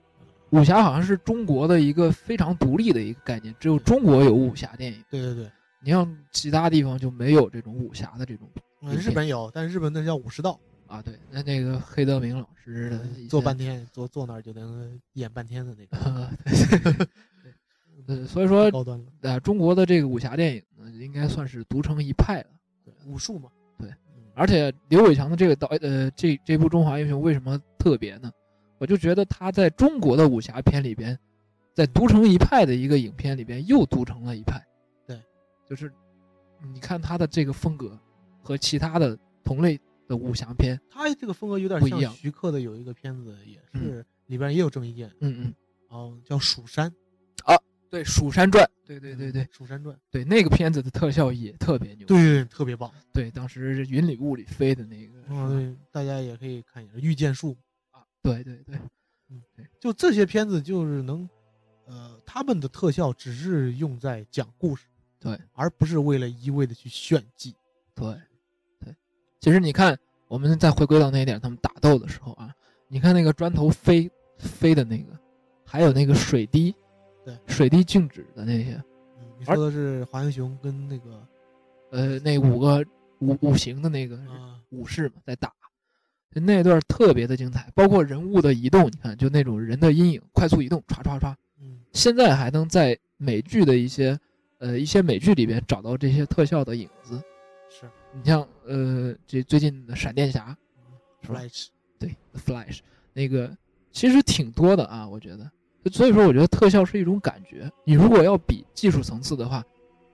[0.50, 5.02] 武侠好像是中国的一个非常独立的一个概念，只有中国有武侠电影。
[5.08, 8.48] 对对对，你像其他地方就没有这种武侠的这种
[8.82, 11.00] 嗯日本有，但日本那叫武士道，啊。
[11.00, 16.26] 对，那那个黑德明老师坐半天坐坐那儿就能演半天的那种，
[18.06, 19.04] 呃，对，所以说高端了。
[19.22, 22.46] 呃，中国的这个武侠电影呢，应该算是独成一派了。
[22.84, 23.50] 对，武术嘛。
[23.78, 28.30] 对嗯，而且刘伟强的这个导呃这这部《中华英雄》为什么特别呢？
[28.78, 31.18] 我就觉得他在中国的武侠片里边，
[31.74, 34.64] 在独成一派的一个影片里边又独成了一派。
[35.06, 35.20] 对，
[35.66, 35.92] 就是
[36.72, 37.98] 你看他的这个风格
[38.42, 45.54] 和其他的同类的武侠片，他这个风格有点像不一样徐克的有一个片子，也是里边也有郑伊健，嗯嗯，
[45.90, 46.90] 然后叫《蜀山》。
[47.90, 52.06] 对，《蜀山传》，对对对对《蜀山传》对，那个片子的特效也特别牛。
[52.06, 52.90] 对对对，特别棒。
[53.12, 57.50] 对，当时云里雾里飞的那个，嗯，对，大家也可以看一下《御剑术》。
[57.90, 58.78] 啊，对对对，
[59.80, 61.28] 就这些片子，就是能，
[61.86, 64.86] 呃，他们的特效只是用在讲故事，
[65.18, 67.54] 对，而不是为了一味的去炫技。
[67.94, 68.14] 对，
[68.78, 68.94] 对，
[69.40, 69.98] 其实你看，
[70.28, 72.54] 我们再回归到那一点，他们打斗的时候啊，
[72.86, 75.18] 你看那个砖头飞飞的那个，
[75.66, 76.74] 还有那个水滴，
[77.24, 78.72] 对，水滴静止的那些，
[79.18, 81.26] 嗯，你说的是华英雄跟那个
[81.90, 82.84] 呃，那五个
[83.18, 85.52] 五五行的那个啊，武士嘛，在打，
[86.34, 94.18] 就那段特别的精彩，包括人物的移动，你看，就那种人的阴影快速移动，唰唰唰，嗯，现在还能在美剧的一些
[94.58, 97.20] 呃一些美剧里边找到这些特效的影子。
[97.68, 101.66] 是你像呃这最近的闪电侠，嗯 Flash，
[101.98, 102.78] 对 Flash
[103.12, 103.56] 那个
[103.92, 105.50] 其实挺多的啊，我觉得。
[105.92, 107.70] 所以说，我觉得特效是一种感觉。
[107.84, 109.64] 你如果要比技术层次的话，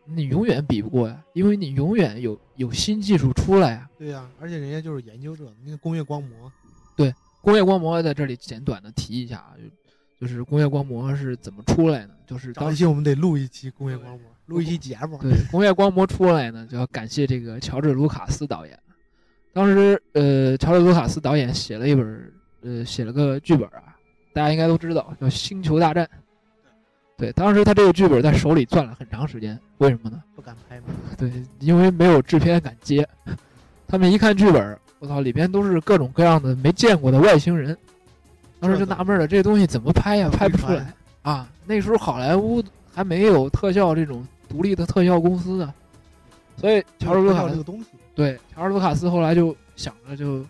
[0.04, 3.90] 你永远比不过呀，因为你永远有有新技术出来呀。
[3.98, 6.52] 对呀、而且人家就是研究这个那个工业光魔，
[6.94, 9.54] 对工业光魔在这里简短的提一下啊，
[10.20, 12.14] 就就是工业光魔是怎么出来呢？
[12.26, 15.18] 就是当期我们得录一期工业光魔，录一期节目。
[15.18, 18.78] 对工业光魔出来呢，就要感谢这个乔治·卢卡斯导演。
[19.52, 23.85] 当时呃，乔治·卢卡斯导演写了一本呃写了个剧本啊，
[24.36, 26.04] 大家应该都知道叫《星球大战》。
[27.16, 30.22] 对，当时他这个剧本在手里攥了很长时间，为什么呢？
[30.34, 30.88] 不敢拍吗。
[31.16, 33.08] 对，因为没有制片敢接。
[33.88, 37.74] 他们一看剧本，我操，里边都是各种各样的没见过的外星人。
[38.60, 40.28] 当时就纳闷了，这东西怎么拍呀？
[40.28, 41.48] 拍不出来啊！
[41.64, 42.62] 那时候好莱坞
[42.94, 45.72] 还没有特效这种独立的特效公司呢，
[46.58, 47.64] 所以乔治·卢卡斯
[48.14, 50.40] 对乔治·卢卡斯后来就想着就，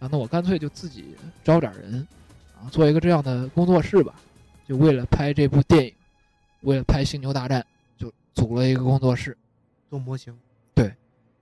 [0.00, 2.21] 啊，那我干脆就自己招点人，啊，
[2.70, 4.14] 做一个这样的工作室吧，
[4.66, 5.94] 就为了拍这部电影，
[6.62, 7.60] 为了拍《星球大战》，
[8.00, 9.36] 就组了一个工作室。
[9.90, 10.34] 做模型，
[10.74, 10.90] 对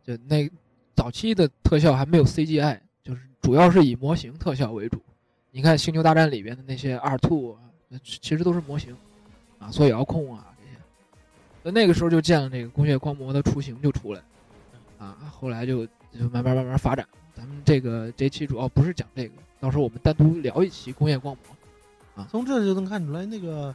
[0.05, 0.51] 就那
[0.97, 5.01] 早期的特效还没有 CGI，就是主要是以模型特效为主。
[5.53, 8.97] 你看《星球大战》里边的那些二兔啊，呃其实都是模型
[9.61, 10.81] 啊，做遥控啊这些。
[11.63, 14.21] 那那个时候就见了这个工业光魔的雏形就出来，
[14.99, 17.07] 啊，后来就就慢慢慢慢发展。
[17.33, 22.23] 咱们这个这期主要不是讲这个，到时候我们单独聊一期工业光魔。
[22.23, 23.75] 啊从这就能看出来，那个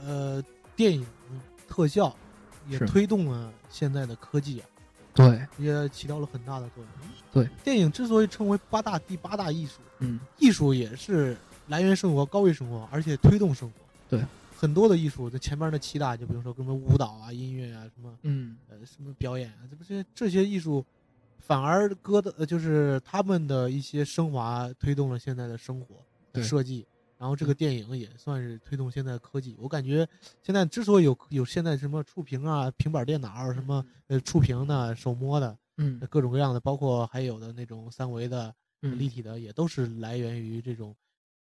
[0.00, 0.42] 呃，
[0.76, 1.04] 电影
[1.68, 2.14] 特效
[2.68, 4.66] 也推动了现在的科技啊，
[5.12, 6.86] 对，也起到了很大的作用。
[7.32, 13.74] 对，电影之所以称为八大第八大艺术，嗯，艺术也是来源生活、高于生活，而且推动生活。
[14.08, 14.24] 对，
[14.56, 20.84] 很多的艺术，这前面的七大，就比如说什么舞蹈啊、音乐啊，什么嗯，呃什么表演啊，这不是这些艺术，
[21.38, 25.96] 反而歌的呃就是他们的一些升华，推动了现在的生活
[26.32, 26.86] 的设计，
[27.18, 29.56] 然然后这个电影也算是推动现在科技。
[29.58, 30.06] 我感觉
[30.42, 35.98] 现在之所以有有现在什么触屏啊、平板电脑什么呃触屏的、手摸的嗯。
[36.10, 38.98] 各种各样的，包括还有的那种三维的、嗯。
[38.98, 40.94] 立体的，也都是来源于这种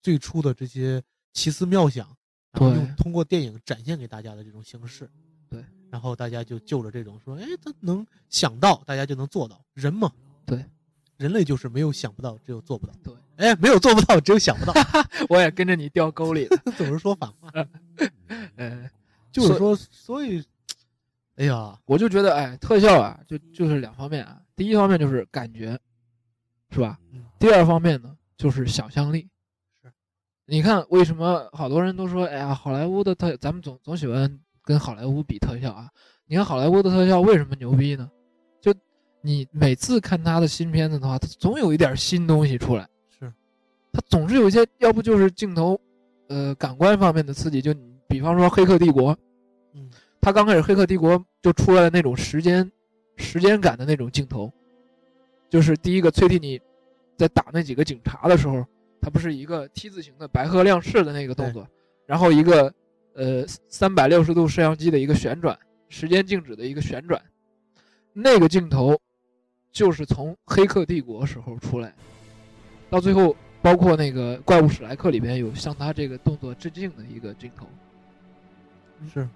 [0.02, 1.02] 最初的这些
[1.32, 2.06] 奇思妙想，
[2.50, 5.08] 然后用通过电影展现给大家的这种形式。
[5.48, 9.62] 对，然后大家就就着这种说，哎，他能想到，大家就能做到。
[9.74, 10.10] 人嘛，
[10.46, 10.64] 对，
[11.18, 12.94] 人类就是没有想不到，只有做不到。
[13.04, 14.72] 对，哎，没有做不到，只有想不到，
[15.28, 16.56] 我也跟着你掉沟里了。
[16.78, 17.50] 总是说反话。
[18.56, 18.90] 呃，
[19.30, 20.42] 就是说，所以，
[21.36, 24.40] 哎呀，我就觉得，哎，特效啊，就就是两方面啊。
[24.56, 25.78] 第一方面就是感觉，
[26.70, 26.98] 是吧？
[27.12, 29.28] 嗯第二方面呢，就是想象力。
[29.82, 29.92] 是，
[30.46, 35.88] 你看为什么好多人都说，哎呀，好莱坞的特，咱们总总喜欢跟好莱坞比特效啊。
[36.26, 38.10] 你看好莱坞的特效为什么牛逼呢？
[38.60, 38.72] 就
[39.20, 42.88] 你每次看他的新片子的话，他总有一点新东西出来。
[43.18, 43.32] 是，
[43.92, 45.78] 他总是有一些，要不就是镜头，
[46.28, 47.60] 呃，感官方面的刺激。
[47.60, 49.14] 就你比方说《黑客帝国》，
[49.74, 49.90] 嗯，
[50.20, 52.70] 他刚开始《黑客帝国》就出来了那种时间
[53.16, 54.50] 时间感的那种镜头，
[55.50, 56.60] 就是第一个崔蒂尼
[57.16, 58.64] 在打那几个警察的时候，
[59.00, 61.68] 他不是一个 T 字形的白鹤亮翅的那个动作，
[62.06, 62.72] 然后一个
[63.14, 65.58] 呃三百六十度摄像机的一个旋转，
[65.88, 67.22] 时间静止的一个旋转，
[68.12, 68.98] 那个镜头
[69.70, 71.94] 就是从《黑客帝国》时候出来，
[72.90, 77.66] 到最后包括那个《怪物史莱克》里边有向他这个动作致敬的一个镜头，
[79.12, 79.28] 是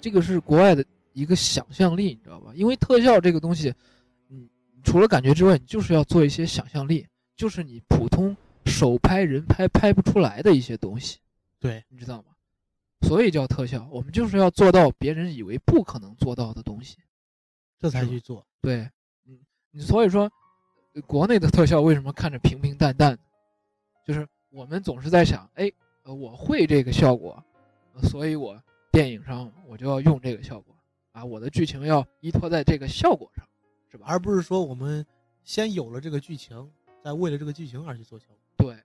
[0.00, 2.52] 这个是国外的一个想象力，你知道吧？
[2.54, 3.72] 因为特效这个东西，
[4.28, 4.48] 嗯，
[4.84, 11.18] 除了感觉之外，你就是要做一些想象力，就是你普通手拍、人拍拍不出来的一些东西，
[11.58, 12.24] 对，你知道吗？
[13.02, 16.96] 所以叫特效，我们就是要做到别人以为不可能做到的东西。
[17.78, 18.44] 这才去做。
[18.62, 18.88] 对，
[19.26, 19.38] 嗯，
[19.70, 20.30] 你所以说，
[20.94, 23.16] 呃国内的特效为什么看着平平淡淡？
[24.06, 25.70] 就是我们总是在想，哎，
[26.04, 27.42] 呃，我会这个效果，
[27.92, 30.74] 呃所以我电影上我就要用这个效果
[31.12, 33.46] 啊，我的剧情要依托在这个效果上，
[33.90, 34.06] 是吧？
[34.08, 35.04] 而不是说我们
[35.44, 36.70] 先有了这个剧情，
[37.04, 38.66] 再为了这个剧情而去做效果。
[38.66, 38.82] 对，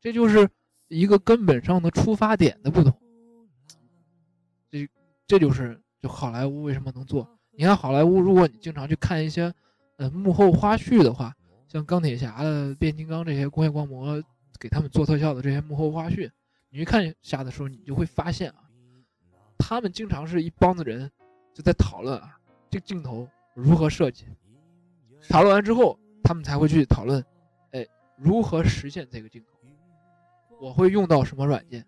[0.00, 0.48] 这就是
[0.88, 2.96] 一个根本上的出发点的不同。
[4.72, 4.88] 这
[5.26, 7.28] 这就是就好莱坞为什么能做？
[7.50, 9.52] 你看好莱坞，如果你经常去看一些
[9.98, 11.36] 呃幕后花絮的话，
[11.68, 14.20] 像钢铁侠的、变形金刚这些工业光魔
[14.58, 16.30] 给他们做特效的这些幕后花絮，
[16.70, 18.64] 你去看下的时候，你就会发现啊，
[19.58, 21.10] 他们经常是一帮子人
[21.52, 22.38] 就在讨论啊，
[22.70, 24.24] 这个镜头如何设计。
[25.28, 27.22] 讨论完之后，他们才会去讨论，
[27.72, 29.52] 哎，如何实现这个镜头？
[30.58, 31.84] 我会用到什么软件？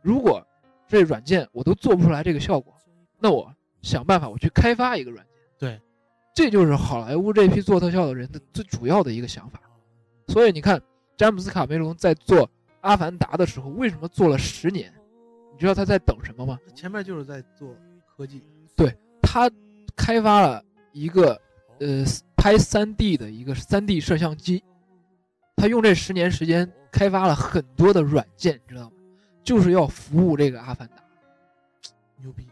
[0.00, 0.46] 如果
[0.92, 2.76] 这软件我都做不出来这个效果，
[3.18, 5.34] 那我想办法我去开发一个软件。
[5.58, 5.80] 对，
[6.34, 9.58] 这就是好莱坞这批做特效的人的最主要的一个想法。
[10.28, 10.78] 所以你看，
[11.16, 12.46] 詹姆斯卡梅隆在做
[12.82, 14.92] 《阿凡达》的时候，为什么做了十年？
[15.54, 16.58] 你知道他在等什么吗？
[16.74, 17.74] 前面就是在做
[18.14, 18.42] 科技，
[18.76, 19.50] 对他
[19.96, 20.62] 开发了
[20.92, 21.40] 一个
[21.80, 22.04] 呃
[22.36, 24.62] 拍 3D 的一个 3D 摄像机，
[25.56, 28.96] 他用这十年时间开发了很多的软件，你知道吗？
[29.42, 30.96] 就是要服务这个《阿凡达》。
[32.18, 32.46] 牛逼。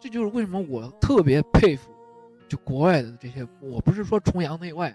[0.00, 1.90] 这就是为什么我特别佩服，
[2.48, 3.46] 就国外的这些。
[3.60, 4.92] 我不是说崇洋媚外，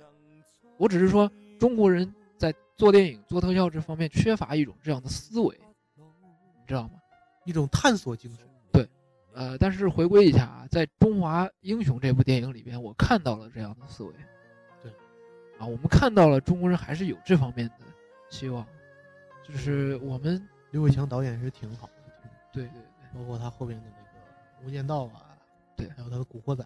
[0.78, 5.58] 我只是说中国人在做电影、做特效这方面缺乏一种这样的思维，
[5.96, 6.92] 你知道吗？
[7.46, 8.46] 一种探索精神。
[8.72, 8.86] 对
[9.34, 14.12] 呃，但是回归一下啊，在《中华英雄》这部电影里边，我看到了这样的思维。
[14.84, 14.92] 对，
[15.58, 17.86] 啊，我们看到了中国人还是有这方面的
[18.30, 18.66] 希望，
[19.42, 20.46] 就是我们
[20.78, 22.82] 刘伟强导演是挺好的，对对对。
[23.12, 25.36] 包括他后边的那个《无间道》啊，
[25.76, 26.64] 对还有他的《古惑仔》，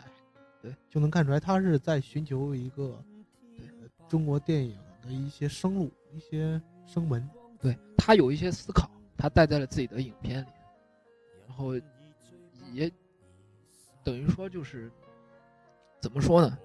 [0.61, 3.01] 对，就能看出来他是在寻求一个
[3.55, 7.25] 对呃中国电影的一些生路、一些生门。
[7.61, 10.47] 对，他有一些思考，他带在了自己的影片里，
[11.47, 11.73] 然后
[12.73, 12.91] 也
[14.03, 14.91] 等于说就是
[16.01, 16.57] 怎么说呢，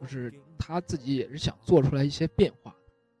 [0.00, 2.74] 就是他自己也是想做出来一些变化，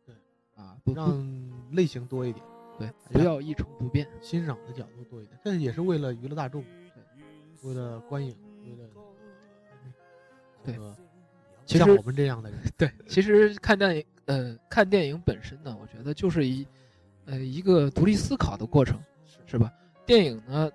[0.06, 0.14] 对，
[0.54, 1.28] 啊，让
[1.72, 2.42] 类型多一点，
[2.78, 6.64] 对，不要一成不变，欣赏的角度多一点，这也是为了娱乐大众，
[7.62, 8.90] 为了观影，为了
[10.64, 10.74] 对
[11.64, 16.66] 其实像我们这样的人，对，其实看电影，呃，看电影本身呢，我觉得就是一，
[17.24, 19.00] 呃，一个独立思考的过程，
[19.46, 19.72] 是吧？
[20.04, 20.70] 电影呢，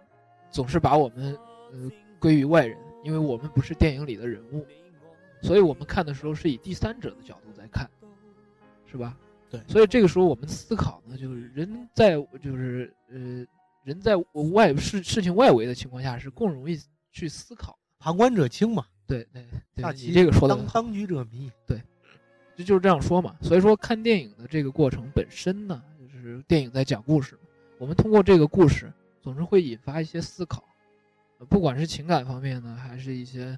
[0.50, 1.38] 总是把我们，
[1.72, 4.66] 呃，归于外人，因为我们不是电影里的人物，
[5.42, 7.90] 所以我们看的时候是以第三者的角度在看，
[8.86, 9.18] 是吧？
[9.52, 13.46] 对所以这个时候我们思考呢，就是人在就是呃，
[13.84, 14.16] 人在
[14.54, 16.80] 外事事情外围的情况下是更容易
[17.12, 17.78] 去思考。
[18.00, 19.46] 旁观者清嘛，对对
[19.76, 21.52] 对，你这个说的当当局者迷。
[21.68, 21.80] 对
[22.56, 23.36] 就就是这样说嘛。
[23.42, 27.38] 所以说看电影的这个过程本身呢，就是电影在讲故事，
[27.78, 28.92] 我们通过这个故事
[29.22, 30.64] 总是会引发一些思考，
[31.40, 33.58] 呃不管是情感方面呢，还是一些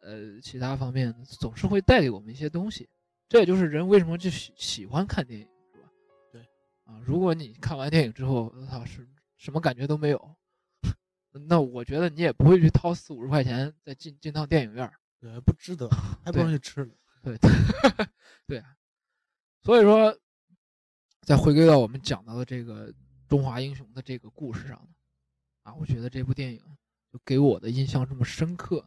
[0.00, 2.88] 呃其他方面，总是会带给我们一些东西。
[3.28, 5.88] 这也就是人为什么就喜喜欢看电影，是吧？
[6.30, 6.40] 对，
[6.84, 9.08] 啊，如果你看完电影之后，我操，是
[9.38, 10.36] 什么感觉都没有，
[11.48, 14.90] 那我觉得你也不会去掏四五十块钱再进进趟电影院。
[15.20, 15.88] 对，不值得，
[16.22, 16.94] 还不如去吃了。
[17.22, 17.38] 对，
[18.46, 18.76] 对啊，
[19.62, 20.14] 所以说，
[21.22, 22.92] 再回归到我们讲到的这个
[23.26, 24.94] 中华英雄的这个故事上呢，
[25.62, 26.60] 啊，我觉得这部电影
[27.10, 28.86] 就给我的印象这么深刻，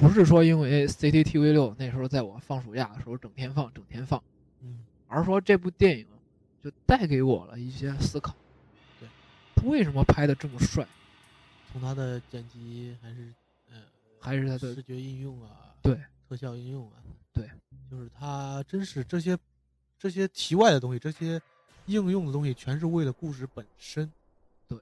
[0.00, 4.22] 不是说因为 CCTV 六那时候在我放暑假的时候整天放整天放，
[4.62, 6.06] 嗯，而是说这部电影
[6.64, 8.34] 就带给我了一些思考。
[8.98, 9.06] 对，
[9.54, 10.88] 他为什么拍的这么帅？
[11.70, 13.30] 从他的剪辑还是
[13.70, 13.82] 呃，
[14.18, 16.96] 还是他的视觉应用啊，对，特效应用啊，
[17.34, 17.50] 对，
[17.90, 19.38] 就是他真是这些
[19.98, 21.38] 这些题外的东西，这些
[21.84, 24.10] 应用的东西，全是为了故事本身。
[24.66, 24.78] 对，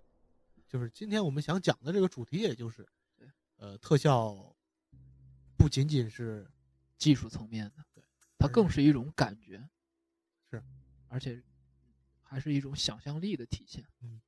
[0.68, 2.86] 就是今天我们想讲的这个主题，也就是，
[3.56, 4.36] 呃，特效
[5.58, 6.48] 不仅仅是
[6.96, 8.02] 技术层面的，对，
[8.38, 8.92] 它更是一。
[8.92, 9.68] 种感觉，
[10.50, 10.62] 是，
[11.08, 11.42] 而且
[12.22, 13.84] 还是一种想象力的体现。
[14.02, 14.20] 嗯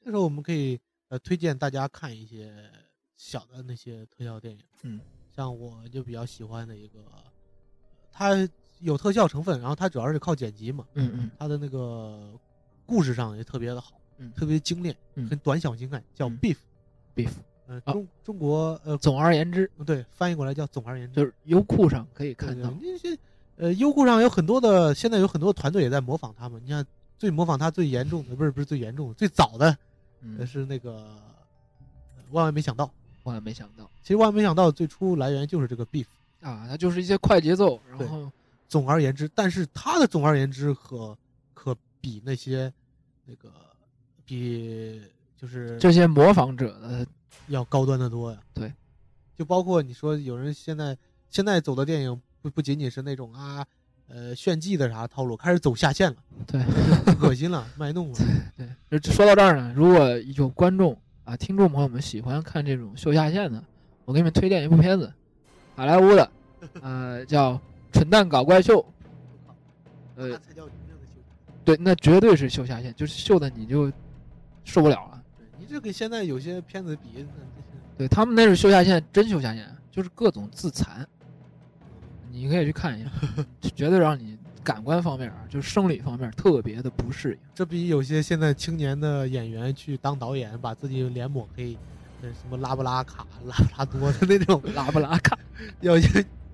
[0.00, 0.78] 这时候我们可以
[1.08, 2.70] 呃推荐大家看一些
[3.16, 5.00] 小的那些特效电影，嗯，
[5.34, 7.24] 像我就比较喜欢的一个，呃
[8.12, 8.48] 它
[8.80, 11.30] 有特效成分，然后它主要是靠剪辑嘛，嗯嗯。
[11.38, 12.38] 它的那个
[12.84, 16.28] 故事上也特别的好，嗯特别精炼，嗯很短小精干，叫。
[16.28, 17.32] 嗯 Beef，，beef。
[17.66, 23.18] 呃，啊中中国呃总而言之，对翻译过来叫总而言之，就是优酷上可以看到，那些
[23.56, 26.86] 呃优酷上有很多的，现在有很多团队也在模仿他们，你看
[27.18, 29.76] 最模仿他最严重的不是不是最严重的，最早的
[30.46, 32.90] 是那个呃万万没想到。
[33.22, 36.04] 万万没想到其实万万没想到最初来源就是这个 beef。
[36.42, 38.30] 啊，它就是一些快节奏，然后
[38.68, 41.16] 总而言之，但是它的总而言之可
[41.54, 42.70] 可比那些
[43.24, 43.50] 那个
[44.26, 45.00] 比
[45.44, 47.06] 就是这些模仿者的，
[47.48, 48.38] 要高端的多呀。
[48.54, 48.72] 对，
[49.36, 50.96] 就包括你说有人现在
[51.28, 53.62] 现在走的电影不不仅仅是那种啊
[54.08, 56.16] 呃炫技的啥套路，开始走下线了，
[56.46, 56.62] 对
[57.20, 58.18] 恶心了，卖弄了。
[58.56, 58.98] 对。
[58.98, 63.62] 就说到这儿呢，如果有观众啊、听众朋友们喜欢看这种秀下限的，
[64.06, 65.12] 我给你们推荐一部片子，
[65.76, 66.30] 好莱坞的，
[66.80, 67.52] 呃，叫
[67.92, 68.80] 《蠢蛋搞怪秀》。
[70.16, 71.12] 呃那，才叫真正的秀。
[71.66, 73.92] 对，那绝对是秀下限，就是秀的你就
[74.64, 75.13] 受不了了。
[75.58, 77.26] 对你这跟现在有些片子比，
[77.96, 81.06] 对他们那是修下限，真修下限，就是各种自残，
[82.30, 83.10] 你可以去看一下，
[83.60, 87.38] 就 绝对让你感官方面啊，就是生理方面特别的不适应。
[87.54, 91.76] 这比有些现在青年的演员去当导演，把自己脸抹黑，
[92.22, 95.38] 呃，什么拉布拉卡、拉布拉多的那种， 拉布拉卡，
[95.80, 95.94] 要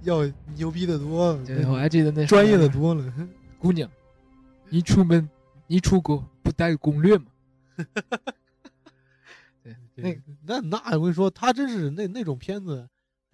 [0.03, 3.05] 要牛逼的多，对，我还记得那专业的多了。
[3.59, 3.89] 姑娘，
[4.69, 5.29] 你出门
[5.67, 7.27] 你出国不带攻略吗？
[10.01, 12.89] 对，那那那我跟你说，他真是那那种片子，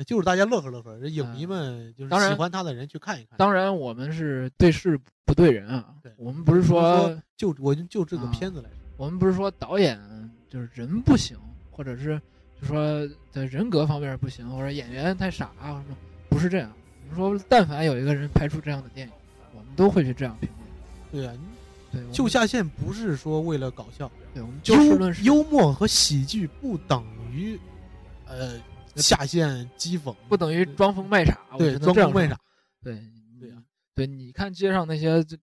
[0.07, 3.39] 就是大家乐呵乐呵，这影迷们就是当喜欢他的人去看一看。
[3.39, 9.99] 当然我们是对事不对人啊对，我们不是说说就我就就这个啊片子来说，我们不是说导演
[10.49, 11.37] 就是人不行，
[11.71, 12.21] 或者是
[12.61, 15.85] 就说在人格方面不行，或者演员太傻啊
[16.29, 16.73] 不是这样。
[17.09, 19.13] 我们说，但凡有一个人拍出这样的电影，
[19.55, 20.67] 我们都会去这样评论。
[21.13, 21.41] 对呀、
[21.97, 25.23] 对，我们就下线不是说为了搞笑，对，我们就事论事。
[25.25, 27.59] 幽幽默和喜剧不等于
[28.27, 28.61] 呃
[28.97, 32.39] 下线讥讽，不等于装疯卖傻，我对装疯卖傻。。
[32.83, 33.03] 对
[33.41, 33.57] 对呀
[33.95, 35.37] 对，你看街上那些这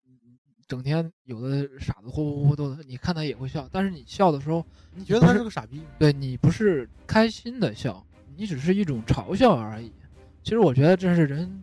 [0.66, 5.80] 整天有的傻子活泼活泼的，你看他也会笑，但是你笑的时候，你觉得他是个傻逼？
[5.98, 8.04] 对你不是开心的笑，
[8.36, 9.92] 你只是一种嘲笑而已。
[10.42, 11.62] 其实我觉得这是人，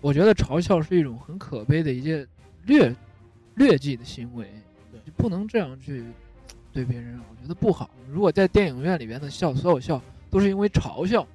[0.00, 2.26] 我觉得嘲笑是一种很可悲的一件
[2.64, 2.94] 劣
[3.56, 4.48] 劣迹的行为，
[4.90, 6.04] 对就不能这样去
[6.72, 7.90] 对别人，我觉得不好。
[8.10, 10.00] 如果在电影院里边的笑，所有笑
[10.30, 11.26] 都是因为嘲笑，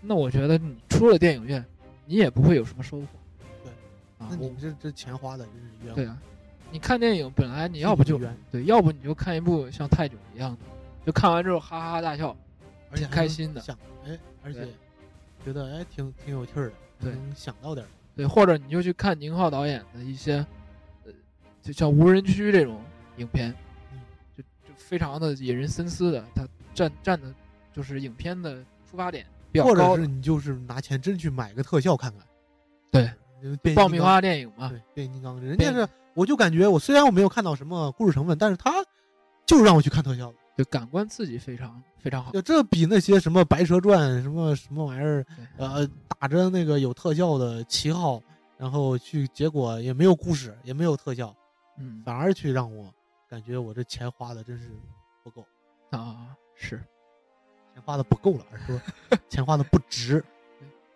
[0.00, 1.64] 那我觉得你出了电影院，
[2.06, 3.06] 你也不会有什么收获。
[3.64, 3.70] 对，
[4.18, 5.94] 啊，那你我这这钱花的真是冤枉。
[5.94, 6.18] 对啊，
[6.70, 8.20] 你看电影本来你要不就，
[8.50, 10.58] 对，要不你就看一部像泰囧一样的，
[11.06, 14.66] 就看完之后哈哈大笑，挺而且开心的想哎，而且
[15.44, 17.88] 觉得哎挺挺有趣儿的，对能想到点儿。
[18.16, 20.46] 对，或者你就去看宁浩导演的一些，呃，
[21.68, 22.80] 就像无人区这种
[23.18, 23.54] 影片，
[23.92, 24.00] 嗯
[24.34, 27.34] 就就非常的引人深思的，它占占的
[27.74, 32.22] 就是影片的出发点比较或者是你就是拿钱真去买个特效看看。
[32.90, 38.82] 对，爆米花电影嘛，对，变形金刚，人变家是，我就感觉我虽然我没有看到什么故事成分，但是他
[39.44, 40.38] 就是让我去看特效的。
[40.56, 42.32] 对，感官刺激非常非常好。
[42.32, 45.26] 就这比那些什么《白蛇传》什么什么玩意儿，
[45.58, 45.86] 呃，
[46.18, 48.20] 打着那个有特效的旗号，
[48.56, 51.32] 然后去，结果也没有故事，也没有特效，
[51.78, 52.92] 嗯反而去让我
[53.28, 54.70] 感觉我这钱花的真是
[55.22, 55.46] 不够，
[55.90, 56.82] 啊是，
[57.72, 58.80] 钱花的不够了，而是说
[59.28, 60.24] 钱花的不值。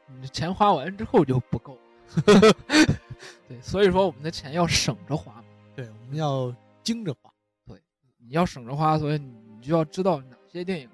[0.09, 1.79] 你这钱花完之后就不够。
[3.49, 5.43] 对，所以说我们的钱要省着花。
[5.75, 7.33] 对，我们要精着花。
[7.65, 7.81] 对
[8.19, 10.89] 你要省着花，所以你就要知道哪些电影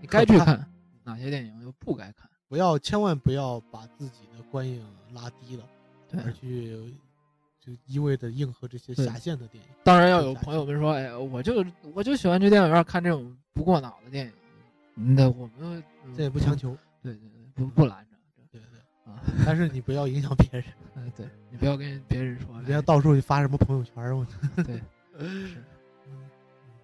[0.00, 0.66] 你该去看，
[1.04, 2.30] 哪些电影又不该看。
[2.48, 5.68] 不要千万不要把自己的观影拉低了，
[6.08, 6.94] 对，而去
[7.64, 9.70] 就一味的应和这些对下线的电影。
[9.84, 14.32] 当然要有朋友们说，哎，我就我就喜欢去电影院看这种不过脑的电影。
[15.14, 18.16] 那我们嗯这也不强，求，对对对，不不拦着。
[18.50, 19.12] 对对。
[19.12, 20.64] 啊，但是你不要影响别人，
[20.96, 23.94] 哎， 对你不要跟别人说，你不要到处去发什么朋友圈。
[24.16, 24.76] 我哎对，
[25.46, 25.56] 是
[26.08, 26.28] 嗯，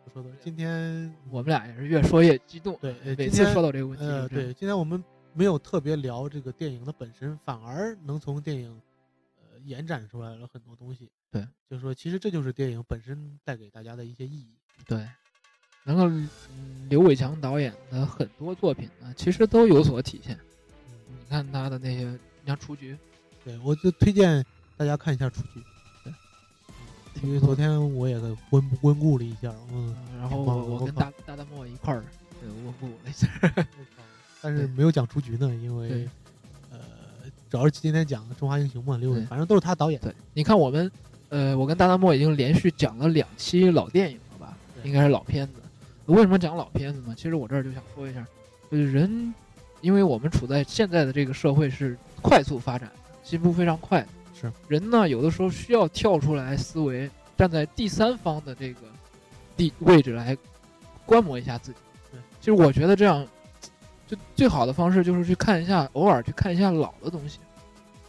[0.04, 0.30] 不说多。
[0.40, 2.78] 今天我们俩也是越说越激动。
[2.80, 5.02] 对，呃每次说到这个问题，对，今天我们
[5.34, 8.87] 没有特别聊这个电影的本身，反而能从电影呃
[9.68, 11.10] 延展出来了很多东西。
[11.30, 14.56] 对，就是说，其实这就是电影本身带给大家的一些意义。
[14.86, 15.06] 对，
[15.84, 16.28] 然后嗯
[16.88, 20.38] 刘伟强导演的很多作品呢，其实都有所体现。
[20.88, 22.94] 嗯，你看他的那些，你像《雏菊》，
[23.44, 24.44] 对，我就推荐
[24.76, 25.60] 大家看一下《雏菊》。
[26.02, 26.12] 对
[27.16, 28.16] 嗯，因为昨天我也
[28.50, 32.02] 温温故了一下，嗯，嗯然后我跟大大大漠一块儿
[32.40, 33.28] 对温故了一下。
[34.40, 36.08] 但是没有讲雏菊呢，因为
[37.50, 39.98] 主要是今天讲《中华英雄》嘛，刘伟，对反正都是他导演。
[40.00, 40.90] 对，你看我们，
[41.30, 44.54] 呃，我跟大大漠已经连续讲了两期老电影了吧？
[44.84, 45.54] 应该是老片子。
[46.06, 47.14] 为什么讲老片子呢？
[47.16, 48.26] 其实我这儿就想说一下，
[48.70, 49.32] 就是人，
[49.80, 52.90] 因为我们处在现在的这个社会是快速发展，
[53.22, 54.06] 进步非常快。
[54.38, 58.80] 是人呢，有的时候需要跳出来思维，站在第三方的这个
[59.56, 60.36] 地位置来
[61.04, 61.78] 观摩一下自己。
[62.12, 63.26] 对，其实我觉得这样，
[64.08, 67.38] 就最好的方式就是去看一下，偶尔去看一下老的东西。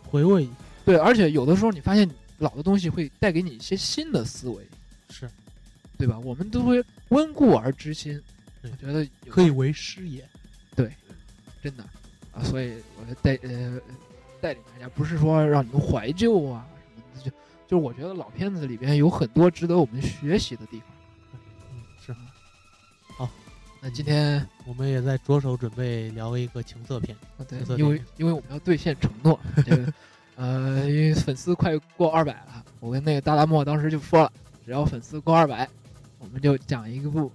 [0.09, 0.47] 回味
[0.85, 4.67] 对，而且有的时候你发现老的东西会带给你一些新的思维，
[5.09, 5.29] 是
[5.97, 6.17] 对吧？
[6.19, 8.19] 我们都会温故而知新，
[8.63, 10.27] 我觉得可以为师也。
[10.75, 10.91] 对
[11.61, 11.83] 真的
[12.31, 13.79] 啊，所以我带呃
[14.39, 17.31] 带领大家，不是说让你们怀旧啊什么的，就
[17.67, 20.87] 就是我觉得老片子里边有很多值得我们学习的地方。
[21.73, 22.15] 嗯，是。
[23.81, 27.15] 那今天我们也在着手准备聊一个情色片。
[27.37, 29.93] 啊对，因为因为我们要兑现承诺， 这个
[30.35, 34.31] 呃，因为粉丝快过二百了，我跟那个大大漠当时就说了，
[34.65, 35.67] 只要粉丝过二百，
[36.19, 37.31] 我们就讲一个部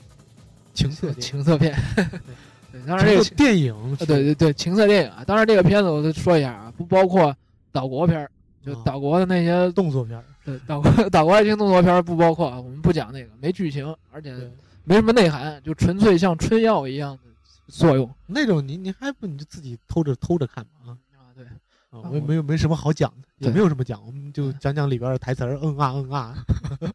[0.75, 1.75] 情色情色片。
[2.71, 7.35] 对，当然这个电影啊，对对对，情色电影啊，当然这个片子我再说一下啊，不包括
[7.73, 8.31] 岛国片儿，
[8.63, 10.25] 就啊岛国的那些动作片儿。
[10.45, 14.51] 对岛国岛国爱情动作片儿不包括啊，我们不讲那个，没剧情，而且对，
[14.85, 17.23] 没什么内涵，就纯粹像春药一样的
[17.69, 21.33] 作用那种你你还不你就自己偷着偷着看嘛啊啊。
[21.35, 21.47] 对，
[21.91, 26.45] 我没没有没什么好讲的，也没有什么讲，我们就讲讲里边的台词儿，嗯啊嗯啊，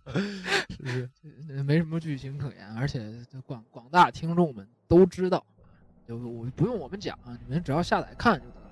[0.69, 1.09] 是不是？
[1.49, 3.11] 呃没什么剧情可言，而且
[3.45, 5.43] 广广大听众们都知道，
[6.07, 8.61] 就我不用我们讲，啊你们只要下载看就得了。
[8.61, 8.65] 啊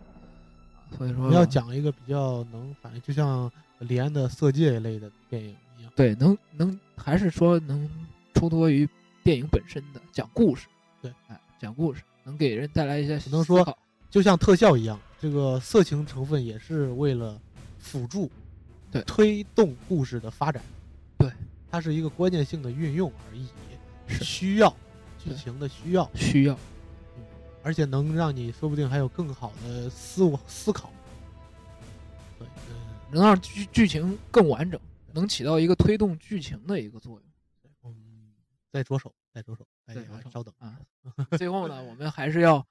[0.97, 5.91] 所以说要讲一个比较能，反正就像李安的《色戒》类的电影一样。
[5.95, 7.89] 对，能能还是说能
[8.33, 8.87] 出脱于
[9.27, 10.67] 电影本身的讲故事，
[11.01, 13.77] 对，哎，讲故事能给人带来一些只能说
[14.09, 17.37] 就像特效一样，这个色情成分也是为了
[17.77, 18.31] 辅助、
[18.89, 20.63] 对推动故事的发展。
[21.17, 21.29] 对，
[21.69, 23.49] 它是一个关键性的运用而已，
[24.07, 24.73] 是需要
[25.21, 26.57] 剧情的需要，需要。
[27.63, 30.89] 而且能让你说不定还有更好的思维思考。
[32.39, 34.79] 对，嗯，能让剧剧情更完整，
[35.11, 37.26] 能起到一个推动剧情的一个作用嗯，
[38.71, 40.77] 再着手，再着手，再着手稍等，啊。
[41.37, 42.65] 最后呢，我们还是要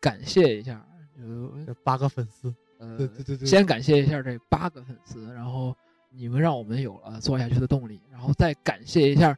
[0.00, 0.86] 感谢一下，
[1.18, 5.76] 呃这八个粉丝，对呃，对对对，先感谢一下这八个粉丝，然后
[6.10, 9.36] 你们让我们有了做下去的动力，然后再感谢一下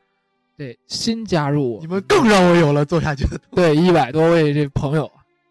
[0.57, 3.41] 这新加入我你们更让我有了做下去的。
[3.51, 5.11] 对一百多位这朋友，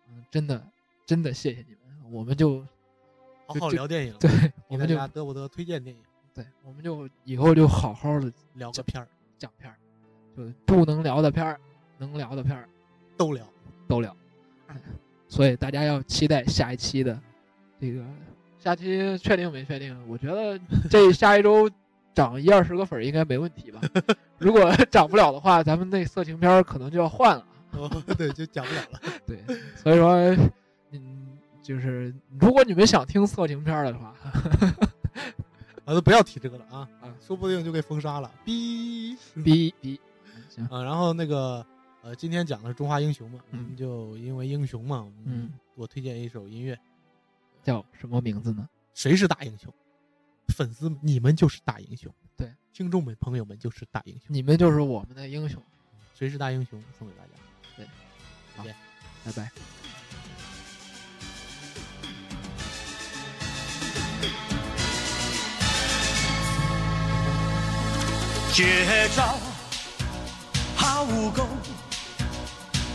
[0.10, 0.64] 嗯，真的
[1.06, 2.60] 真的谢谢你们，我们就
[3.48, 4.30] 好好聊电影，对，
[4.68, 6.02] 我们就家得不得推荐电影，
[6.34, 9.78] 对，我们就以后就好好的聊个片儿讲片儿，
[10.36, 11.60] 就不能聊的片儿，
[11.98, 12.68] 能聊的片儿
[13.18, 13.46] 都聊。
[13.88, 14.16] 都聊。
[15.28, 17.20] 所以大家要期待下一期的
[17.80, 18.04] 这个
[18.58, 19.96] 下期确定没确定？
[20.08, 20.60] 我觉得
[20.90, 21.70] 这 下一周
[22.14, 23.82] 涨一二十个粉儿应该没问题吧？
[24.38, 27.46] 如果 涨不了的话，咱们那色情片儿可能就要换了。
[27.72, 29.00] 哦，对，就讲不了了。
[29.26, 29.38] 对，
[29.76, 30.14] 所以说，
[30.92, 31.28] 嗯，
[31.62, 34.16] 就是如果你们想听色情片儿的话，
[35.86, 38.32] 啊，都不要提这个了啊啊说不定就给封杀了。
[38.46, 40.00] 哔哔哔，
[40.56, 41.66] 行，啊，然后那个
[42.02, 46.80] 呃，今天讲的是中华英雄嘛，我嗯们就因为英雄嘛，嗯，我推荐一首音乐，
[47.64, 48.68] 叫什么名字呢？
[48.94, 49.74] 谁是大英雄？
[50.56, 55.62] 粉丝你们就是大英雄，对，听众们朋友们就是大英雄，你们就是我们的英雄。
[56.14, 57.30] 谁是大英雄送给大家。
[59.26, 59.52] 拜拜。
[68.54, 69.36] 绝招
[70.76, 71.48] 好武功，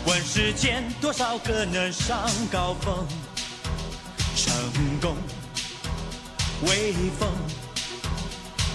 [0.05, 3.07] 问世间多少个能上高峰？
[4.35, 4.53] 成
[4.99, 5.15] 功
[6.63, 7.29] 威风，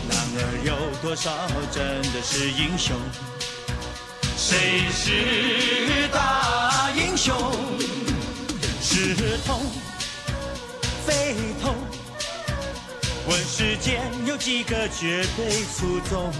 [0.08, 1.32] 男儿有多少
[1.72, 2.96] 真的是英雄？
[4.36, 7.34] 谁是大英雄？
[8.82, 9.14] 是
[9.46, 9.60] 痛
[11.06, 11.74] 非痛？
[13.28, 16.32] 问世间有几个绝对出众？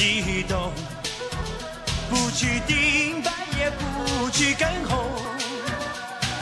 [0.00, 0.72] 激动，
[2.08, 4.98] 不去顶白也不去跟红，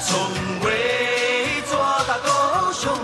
[0.00, 0.16] 从
[0.60, 2.96] 未做大狗熊。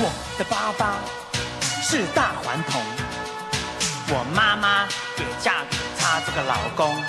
[0.00, 0.98] 我的爸爸
[1.62, 2.82] 是大顽童，
[4.08, 7.00] 我妈妈也嫁给他这个老公。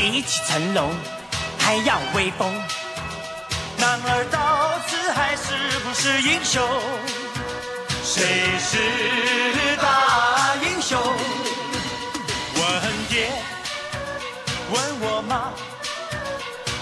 [0.00, 0.94] 比起成龙
[1.58, 2.50] 还要威风，
[3.76, 6.66] 男儿到此还是不是英雄？
[8.02, 8.24] 谁
[8.58, 8.78] 是
[9.76, 10.98] 大英雄？
[12.56, 13.30] 问爹，
[14.72, 15.52] 问我妈，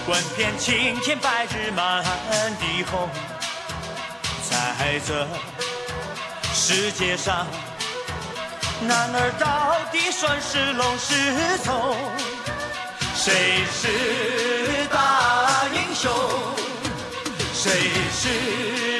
[0.07, 2.01] 问遍青天白日满
[2.57, 3.09] 地红。
[4.49, 5.27] 在这
[6.53, 7.45] 世界上，
[8.87, 11.97] 男儿到底算是龙是虫？
[13.21, 16.09] 谁是大英雄？
[17.53, 18.98] 谁是